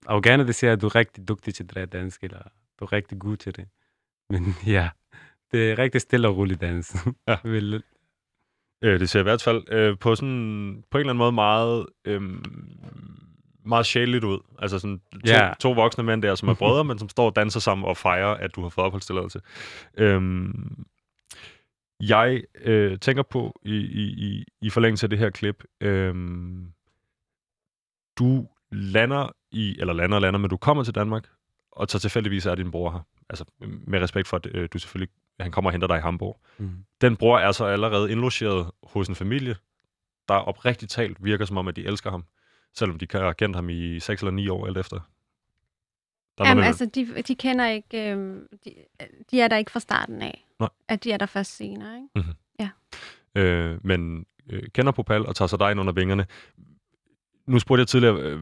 [0.08, 2.42] afghaner, det siger, at du er rigtig dygtig til det der dansk, eller
[2.80, 3.68] du er rigtig god til det.
[4.30, 4.90] Men ja,
[5.52, 6.96] det er rigtig stille og roligt dans.
[7.28, 7.38] Ja.
[8.84, 11.86] Øh, det ser i hvert fald øh, på sådan på en eller anden måde meget
[12.06, 12.22] øh,
[13.66, 14.40] meget sjældent ud.
[14.60, 15.54] Altså sådan to, Ja.
[15.60, 18.34] to voksne mænd der, som er brødre, men som står og danser sammen og fejrer,
[18.36, 19.40] at du har fået opholdstilladelse.
[19.98, 20.86] Øhm,
[22.00, 26.68] jeg øh, tænker på i, i, i, i forlængelse af det her klip, øhm,
[28.20, 31.28] du lander i, eller lander og lander, men du kommer til Danmark,
[31.72, 33.00] og så tilfældigvis er din bror her.
[33.30, 33.46] Altså
[33.88, 36.40] med respekt for, at øh, du selvfølgelig, han kommer og henter dig i Hamburg.
[36.58, 36.70] Mm.
[37.02, 39.56] Den bror er så allerede indlogeret hos en familie,
[40.28, 42.26] der oprigtigt talt virker som om, at de elsker ham,
[42.74, 45.00] selvom de har kendt ham i 6 eller 9 år alt efter.
[46.38, 48.12] Der er Jamen, altså, de, de kender ikke...
[48.12, 48.74] Øh, de,
[49.32, 50.46] de er der ikke fra starten af.
[50.60, 50.70] Nej.
[50.88, 52.08] At de er der først senere, ikke?
[52.16, 52.36] Mhm.
[52.60, 52.70] Ja.
[53.42, 56.26] øh, men øh, kender Popal og tager sig dig ind under vingerne.
[57.48, 58.40] Nu spurgte jeg tidligere, øh,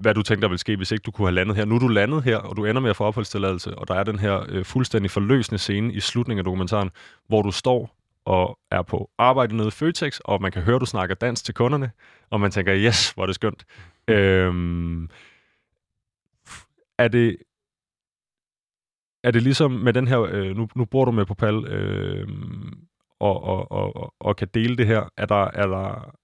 [0.00, 1.64] hvad du tænkte, der ville ske, hvis ikke du kunne have landet her.
[1.64, 4.04] Nu er du landet her, og du ender med at få opholdstilladelse, og der er
[4.04, 6.90] den her øh, fuldstændig forløsende scene i slutningen af dokumentaren,
[7.28, 7.95] hvor du står
[8.26, 11.44] og er på arbejde nede i Føtex, og man kan høre, at du snakker dansk
[11.44, 11.90] til kunderne,
[12.30, 13.64] og man tænker, yes, hvor er det skønt.
[14.08, 15.10] Øhm,
[16.98, 17.36] er det
[19.26, 22.28] er det ligesom med den her, øh, nu, nu bor du med Popal, øh,
[23.20, 26.14] og, og, og, og, og kan dele det her, er der, er der,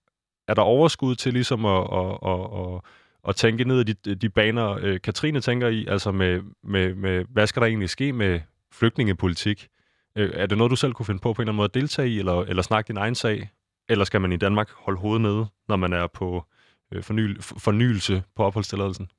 [0.48, 2.80] er der overskud til ligesom at, at, at, at,
[3.28, 7.24] at tænke ned i de, de baner, øh, Katrine tænker i, altså med, med, med,
[7.28, 8.40] hvad skal der egentlig ske med
[8.72, 9.68] flygtningepolitik?
[10.16, 11.74] Øh, er det noget, du selv kunne finde på på en eller anden måde at
[11.74, 13.50] deltage i, eller, eller snakke din egen sag?
[13.88, 16.44] Eller skal man i Danmark holde hovedet nede, når man er på
[16.92, 19.10] øh, forny, fornyelse på opholdstilladelsen?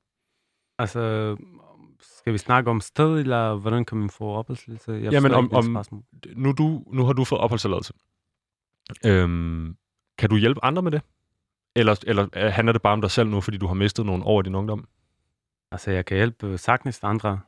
[0.78, 1.36] Altså,
[2.00, 4.92] skal vi snakke om sted, eller hvordan kan man få opholdstilladelse?
[4.92, 5.86] Jeg Jamen, om, om,
[6.36, 7.92] nu, du, nu har du fået opholdstilladelse.
[9.06, 9.76] Øhm,
[10.18, 11.02] kan du hjælpe andre med det?
[11.76, 14.24] Eller, eller øh, handler det bare om dig selv nu, fordi du har mistet nogle
[14.24, 14.88] år i din ungdom?
[15.70, 17.40] Altså, jeg kan hjælpe sagtens andre.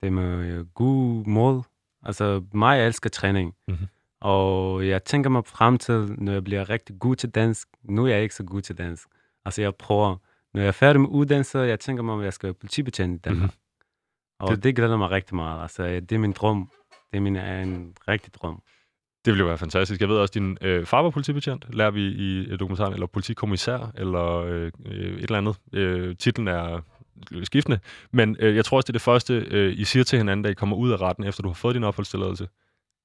[0.00, 1.64] Det er med øh, god mål.
[2.04, 3.54] Altså, mig jeg elsker træning.
[3.68, 3.76] Mhm.
[4.20, 7.68] Og jeg tænker mig frem til, når jeg bliver rigtig god til dansk.
[7.82, 9.08] Nu er jeg ikke så god til dansk.
[9.44, 10.16] Altså, jeg prøver.
[10.54, 13.18] Når jeg er færdig med uddannelse, jeg tænker mig, at jeg skal være politibetjent i
[13.18, 13.50] Danmark.
[14.40, 15.62] Og Det- det, det glæder mig rigtig meget.
[15.62, 16.70] Altså, det er min drøm.
[17.10, 18.62] Det er min er en rigtig drøm.
[19.24, 20.00] Det ville jo være fantastisk.
[20.00, 23.06] Jeg ved også, at din øh, far var politibetjent, lærer vi i øh, dokumentaren, eller
[23.06, 25.56] politikommissær, eller øh, øh, et eller andet.
[25.72, 26.80] Øh, titlen er
[27.42, 27.78] skiftende.
[28.12, 30.50] Men øh, jeg tror også, det er det første, øh, I siger til hinanden, da
[30.50, 32.48] I kommer ud af retten, efter du har fået din opholdstilladelse.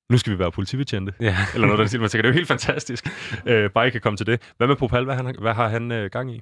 [0.09, 1.13] Nu skal vi være politibetjente.
[1.19, 1.37] Ja.
[1.53, 3.07] Eller noget, der siger, man tænker, det er jo helt fantastisk.
[3.45, 4.53] Øh, bare I kan komme til det.
[4.57, 5.03] Hvad med Popal?
[5.03, 6.41] Hvad, han, hvad har han øh, gang i?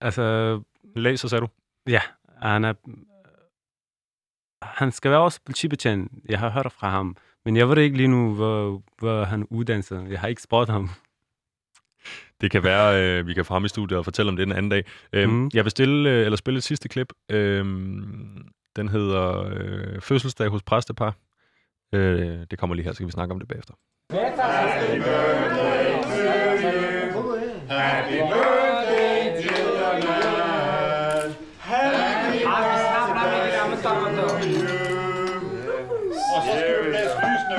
[0.00, 0.60] Altså,
[0.96, 1.48] Læser, sagde du?
[1.86, 2.00] Ja,
[2.42, 2.72] han er...
[4.62, 6.12] Han skal være også politibetjent.
[6.28, 7.16] Jeg har hørt fra ham.
[7.44, 10.06] Men jeg ved ikke lige nu, hvor, hvor han uddanner sig.
[10.10, 10.90] Jeg har ikke spurgt ham.
[12.40, 14.70] Det kan være, øh, vi kan ham i studiet og fortælle om det en anden
[14.70, 14.84] dag.
[15.12, 15.50] Øh, mm.
[15.54, 17.12] Jeg vil stille, øh, eller spille et sidste klip.
[17.30, 17.64] Øh,
[18.76, 21.14] den hedder øh, Fødselsdag hos præstepar.
[21.94, 23.74] Øh, det kommer lige her, så skal vi snakke om det bagefter.
[24.10, 27.68] Happy birthday to you.
[27.68, 28.71] Happy birthday,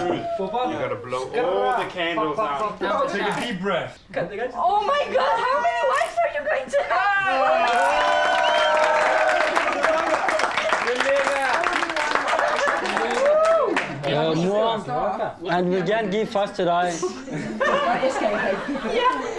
[0.07, 0.25] truth.
[0.39, 0.47] You
[0.79, 2.79] gotta blow all the candles out.
[3.09, 3.99] Take a deep breath.
[4.55, 8.03] Oh my god, how many wives are you going to have?
[14.35, 14.83] More,
[15.49, 16.93] and we can give faster eye.
[18.93, 19.33] yeah.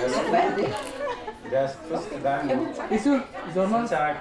[1.51, 2.69] Das first time.
[2.91, 3.23] Ist du?
[3.55, 4.17] Sonntag.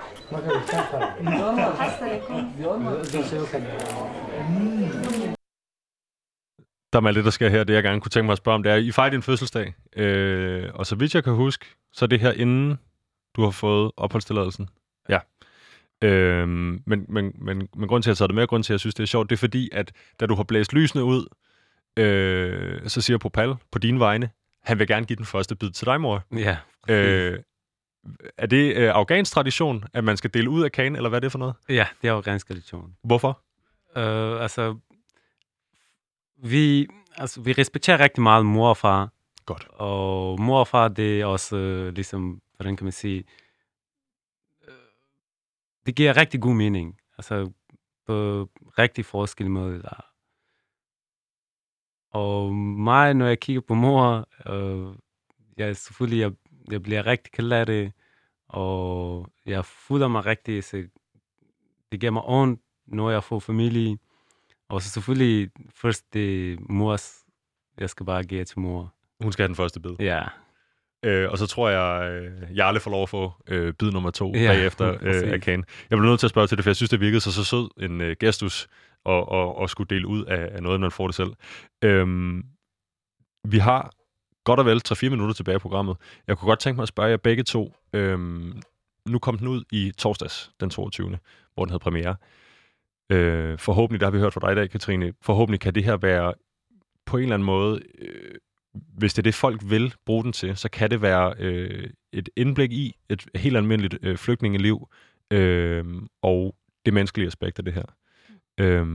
[6.93, 7.63] Der er lidt, der sker her.
[7.63, 9.73] Det, jeg gerne kunne tænke mig at spørge om, det er, I fejrer din fødselsdag.
[9.95, 12.79] Øh, og så vidt jeg kan huske, så er det her inden
[13.35, 14.69] du har fået opholdstilladelsen.
[15.09, 15.19] Ja.
[16.01, 18.75] Øh, men, men, men, men grund til, at jeg tager det med, grund til, at
[18.75, 21.25] jeg synes, det er sjovt, det er fordi, at da du har blæst lysene ud,
[21.97, 24.29] øh, så siger Popal på dine vegne,
[24.63, 26.23] han vil gerne give den første bid til dig, mor.
[26.35, 26.57] Ja.
[26.89, 27.39] Øh,
[28.37, 31.21] er det øh, afghansk tradition, at man skal dele ud af kagen, eller hvad er
[31.21, 31.55] det for noget?
[31.69, 32.95] Ja, det er afghansk tradition.
[33.03, 33.41] Hvorfor?
[33.95, 34.77] Uh, altså,
[36.43, 36.87] vi,
[37.17, 39.13] altså, vi respekterer rigtig meget mor og far.
[39.45, 39.67] Godt.
[39.69, 43.23] Og mor og far, det er også øh, ligesom, hvordan kan man sige,
[44.67, 44.73] øh,
[45.85, 46.99] det giver rigtig god mening.
[47.17, 47.51] Altså,
[48.05, 49.81] på rigtig forskel måde.
[49.81, 50.05] Der.
[52.09, 54.95] Og mig, når jeg kigger på mor, øh,
[55.57, 56.31] jeg selvfølgelig, jeg,
[56.71, 57.93] jeg bliver rigtig ked af det,
[58.47, 60.87] og jeg føler mig rigtig, så
[61.91, 63.97] det giver mig ondt, når jeg får familie.
[64.69, 67.13] Og så selvfølgelig først det mors,
[67.79, 68.93] jeg skal bare give til mor.
[69.23, 69.91] Hun skal have den første bid.
[69.99, 70.23] Ja.
[71.05, 74.33] Øh, og så tror jeg, øh, Jarle får lov at få øh, bid nummer to
[74.33, 75.65] Ja, bagefter øh, af kagen.
[75.89, 77.43] Jeg blev nødt til at spørge til det, for jeg synes, det virkede så, så
[77.43, 78.67] sød en øh, gestus
[79.05, 81.33] og, og, og skulle dele ud af, af noget, man får det selv.
[81.83, 82.43] Øhm,
[83.47, 83.91] vi har
[84.43, 85.97] godt og vel 3-4 minutter tilbage i programmet.
[86.27, 87.73] Jeg kunne godt tænke mig at spørge jer begge to.
[87.93, 88.61] Øhm,
[89.05, 91.17] nu kom den ud i torsdags, den 22.,
[91.53, 92.15] hvor den havde premiere.
[93.13, 95.97] Øh, forhåbentlig, der har vi hørt fra dig i dag, Katrine, forhåbentlig kan det her
[95.97, 96.33] være
[97.05, 98.35] på en eller anden måde, øh,
[98.73, 102.29] hvis det er det, folk vil bruge den til, så kan det være øh, et
[102.35, 104.89] indblik i et helt almindeligt øh, flygtningeliv
[105.31, 105.85] øh,
[106.21, 106.55] og
[106.85, 107.85] det menneskelige aspekt af det her.
[108.59, 108.87] Øh,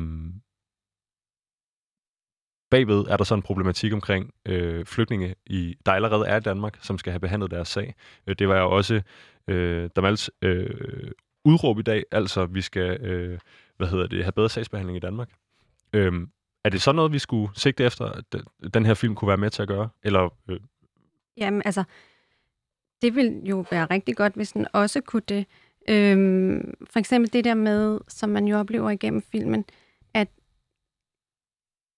[2.71, 6.79] bagved er der så en problematik omkring øh, flygtninge, i, der allerede er i Danmark,
[6.83, 7.95] som skal have behandlet deres sag.
[8.27, 9.03] Øh, det var jo også
[9.49, 11.11] øh, Damals øh,
[11.45, 13.39] udråb i dag, altså vi skal øh,
[13.79, 15.31] hvad hedder det, have bedre sagsbehandling i Danmark.
[15.93, 16.31] Øhm,
[16.65, 18.25] er det så noget, vi skulle sigte efter, at
[18.75, 19.89] den- her film kunne være med til at gøre?
[20.03, 20.61] Eller, øh,
[21.37, 21.85] Jamen, altså,
[23.03, 25.47] det ville jo være rigtig godt, hvis den også kunne det.
[25.89, 29.65] Øhm, for eksempel det der med, som man jo oplever igennem filmen,
[30.15, 30.29] at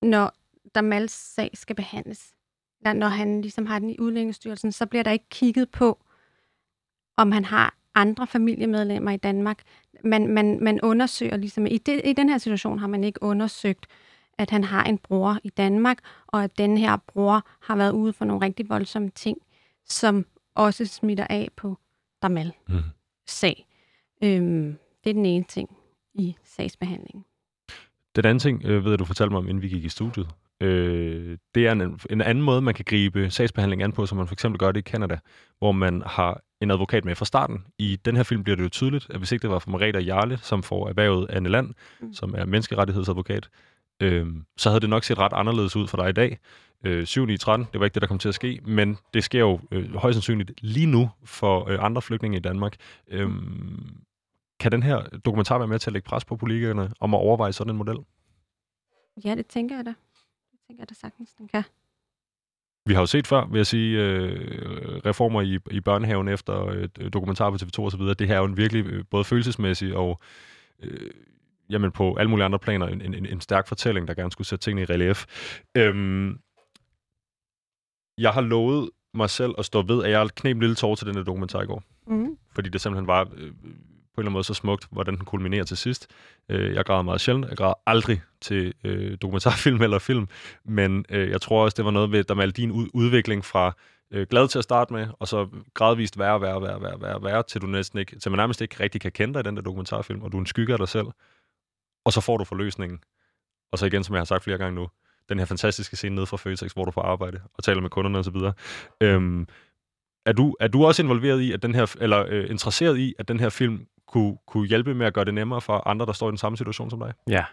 [0.03, 0.33] når
[0.75, 2.35] Damals sag skal behandles,
[2.81, 6.05] eller når han ligesom har den i udlændingsstyrelsen, så bliver der ikke kigget på,
[7.17, 9.63] om han har andre familiemedlemmer i Danmark.
[10.05, 13.87] Man, man, man undersøger ligesom, i, det, i den her situation har man ikke undersøgt,
[14.39, 18.13] at han har en bror i Danmark, og at den her bror har været ude
[18.13, 19.39] for nogle rigtig voldsomme ting,
[19.85, 21.79] som også smitter af på
[22.23, 22.75] Damal mm.
[23.27, 23.67] sag.
[24.25, 25.77] Øhm, det er den ene ting
[26.15, 27.25] i sagsbehandlingen.
[28.17, 30.29] Den anden ting, øh, ved du fortalte mig om, inden vi gik i studiet.
[30.61, 34.27] Øh, det er en, en anden måde, man kan gribe sagsbehandling an på, som man
[34.27, 35.19] for eksempel gør det i Canada,
[35.59, 37.65] hvor man har en advokat med fra starten.
[37.79, 39.99] I den her film bliver det jo tydeligt, at hvis ikke det var for Marita
[39.99, 42.13] Jarle, som får erhvervet Anne Land, mm.
[42.13, 43.49] som er menneskerettighedsadvokat,
[44.03, 46.39] øh, så havde det nok set ret anderledes ud for dig i dag.
[46.85, 49.25] Øh, 7 9 13, det var ikke det, der kom til at ske, men det
[49.25, 52.77] sker jo øh, højst sandsynligt lige nu for øh, andre flygtninge i Danmark.
[53.09, 53.31] Øh,
[54.61, 57.53] kan den her dokumentar være med til at lægge pres på politikerne om at overveje
[57.53, 57.99] sådan en model?
[59.25, 59.95] Ja, det tænker jeg da.
[60.71, 61.63] Tænker jeg da sagtens, den kan.
[62.87, 66.89] Vi har jo set før, vil jeg sige, øh, reformer i, i børnehaven efter øh,
[67.13, 68.01] dokumentar på TV2 osv.
[68.01, 70.21] Det her er jo en virkelig øh, både følelsesmæssig og
[70.83, 71.11] øh,
[71.71, 74.65] jamen på alle mulige andre planer en, en, en stærk fortælling, der gerne skulle sætte
[74.65, 75.27] tingene i relief.
[75.77, 76.41] Øhm,
[78.19, 81.07] jeg har lovet mig selv at stå ved, at jeg knep en lille tår til
[81.07, 81.83] den der dokumentar i går.
[82.07, 82.39] Mm.
[82.55, 83.53] Fordi det simpelthen var øh,
[84.21, 86.09] på en eller anden måde så smukt, hvordan den kulminerer til sidst.
[86.49, 87.49] Øh, jeg græder meget sjældent.
[87.49, 90.29] Jeg græder aldrig til øh, dokumentarfilm eller film.
[90.65, 93.77] Men øh, jeg tror også, det var noget ved, der med din ud- udvikling fra
[94.11, 97.43] øh, glad til at starte med, og så gradvist værre, værre, værre, værre, værre, værre,
[97.43, 99.63] til du næsten ikke, til man nærmest ikke rigtig kan kende dig i den der
[99.63, 101.07] dokumentarfilm, og du er en skygge af dig selv.
[102.05, 102.99] Og så får du forløsningen.
[103.73, 104.89] Og så igen, som jeg har sagt flere gange nu,
[105.29, 108.19] den her fantastiske scene nede fra Føtex, hvor du får arbejde og taler med kunderne
[108.19, 108.37] osv.
[109.01, 109.47] Øhm,
[110.27, 113.29] er du, er du også involveret i, at den her, eller øh, interesseret i, at
[113.29, 116.29] den her film kunne, kunne hjælpe med at gøre det nemmere for andre, der står
[116.29, 117.13] i den samme situation som dig?
[117.29, 117.45] Ja.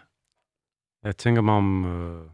[1.04, 1.84] Jeg tænker mig om...
[1.84, 2.30] Øh...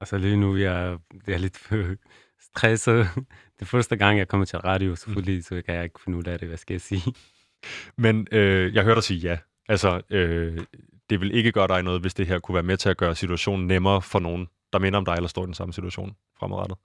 [0.00, 1.70] Altså lige nu, jeg, jeg er lidt
[2.48, 3.06] stresset.
[3.60, 6.38] Det første gang, jeg kommer til radio, selvfølgelig, så kan jeg ikke finde ud af
[6.38, 7.14] det, hvad skal jeg sige.
[8.04, 9.38] Men øh, jeg hørte dig sige ja.
[9.68, 10.66] Altså, øh,
[11.10, 13.14] det vil ikke gøre dig noget, hvis det her kunne være med til at gøre
[13.14, 16.78] situationen nemmere for nogen, der minder om dig, eller står i den samme situation fremadrettet.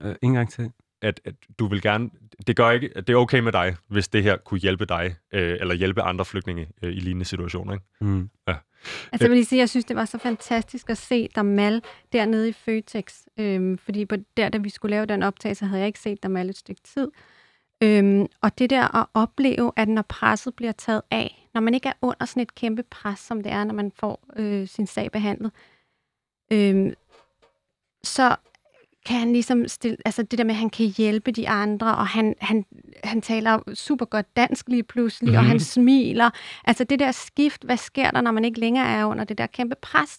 [0.00, 0.72] Øh, en gang til.
[1.02, 2.10] At, at du vil gerne...
[2.46, 2.90] Det gør ikke...
[2.96, 6.02] At det er okay med dig, hvis det her kunne hjælpe dig, øh, eller hjælpe
[6.02, 7.84] andre flygtninge øh, i lignende situationer, ikke?
[8.00, 8.30] Mm.
[8.48, 8.54] Ja.
[9.12, 11.82] Altså, jeg vil lige sige, jeg synes, det var så fantastisk at se Damal
[12.12, 13.22] dernede i Føtex.
[13.38, 16.50] Øhm, fordi på der, da vi skulle lave den optagelse, havde jeg ikke set Damal
[16.50, 17.08] et stykke tid.
[17.82, 21.88] Øhm, og det der at opleve, at når presset bliver taget af, når man ikke
[21.88, 25.12] er under sådan et kæmpe pres, som det er, når man får øh, sin sag
[25.12, 25.52] behandlet,
[26.52, 26.94] øhm,
[28.04, 28.36] så
[29.06, 32.06] kan han ligesom stille, altså det der med, at han kan hjælpe de andre, og
[32.06, 32.64] han, han,
[33.04, 35.38] han taler super godt dansk lige pludselig, mm-hmm.
[35.38, 36.30] og han smiler.
[36.64, 39.46] Altså det der skift, hvad sker der, når man ikke længere er under det der
[39.46, 40.18] kæmpe pres?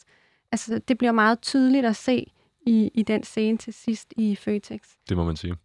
[0.51, 2.25] Altså det bliver meget tydeligt at se
[2.67, 4.79] i, i den scene til sidst i Føtex.
[5.09, 5.55] Det må man sige.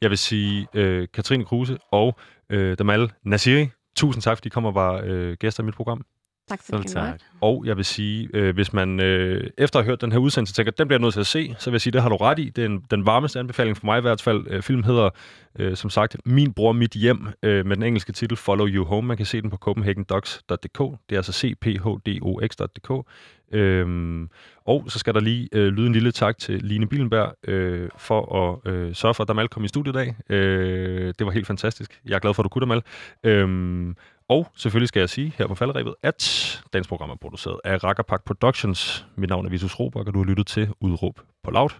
[0.00, 2.16] Jeg vil sige, øh, Katrine Kruse og
[2.50, 6.04] øh, Damal Nasiri, tusind tak, fordi I kom og var øh, gæster i mit program.
[6.48, 6.86] Tak for det.
[6.86, 7.20] tak.
[7.40, 10.54] Og jeg vil sige, øh, hvis man øh, efter at have hørt den her udsendelse
[10.54, 12.16] tænker, den bliver jeg nødt til at se, så vil jeg sige, det har du
[12.16, 12.50] ret i.
[12.56, 14.44] Det er en, den varmeste anbefaling for mig i hvert fald.
[14.50, 15.10] Øh, filmen hedder,
[15.58, 19.08] øh, som sagt, Min bror, mit hjem, øh, med den engelske titel Follow You Home.
[19.08, 20.78] Man kan se den på copenhagendocs.dk.
[20.78, 23.06] Det er altså cphdox.dk.
[23.54, 24.28] Øhm,
[24.64, 28.36] og så skal der lige øh, lyde en lille tak til Line Billenberg øh, for
[28.66, 30.36] at øh, sørge for, at Damal kom i studiet i dag.
[30.36, 32.00] Øh, det var helt fantastisk.
[32.06, 32.82] Jeg er glad for, at du kunne, Damal.
[33.24, 33.96] Øhm,
[34.32, 36.20] og selvfølgelig skal jeg sige her på faldrebet, at
[36.72, 39.06] dagens program er produceret af Rakkerpak Productions.
[39.16, 41.70] Mit navn er Vitus Robak, og du har lyttet til Udråb på Loud.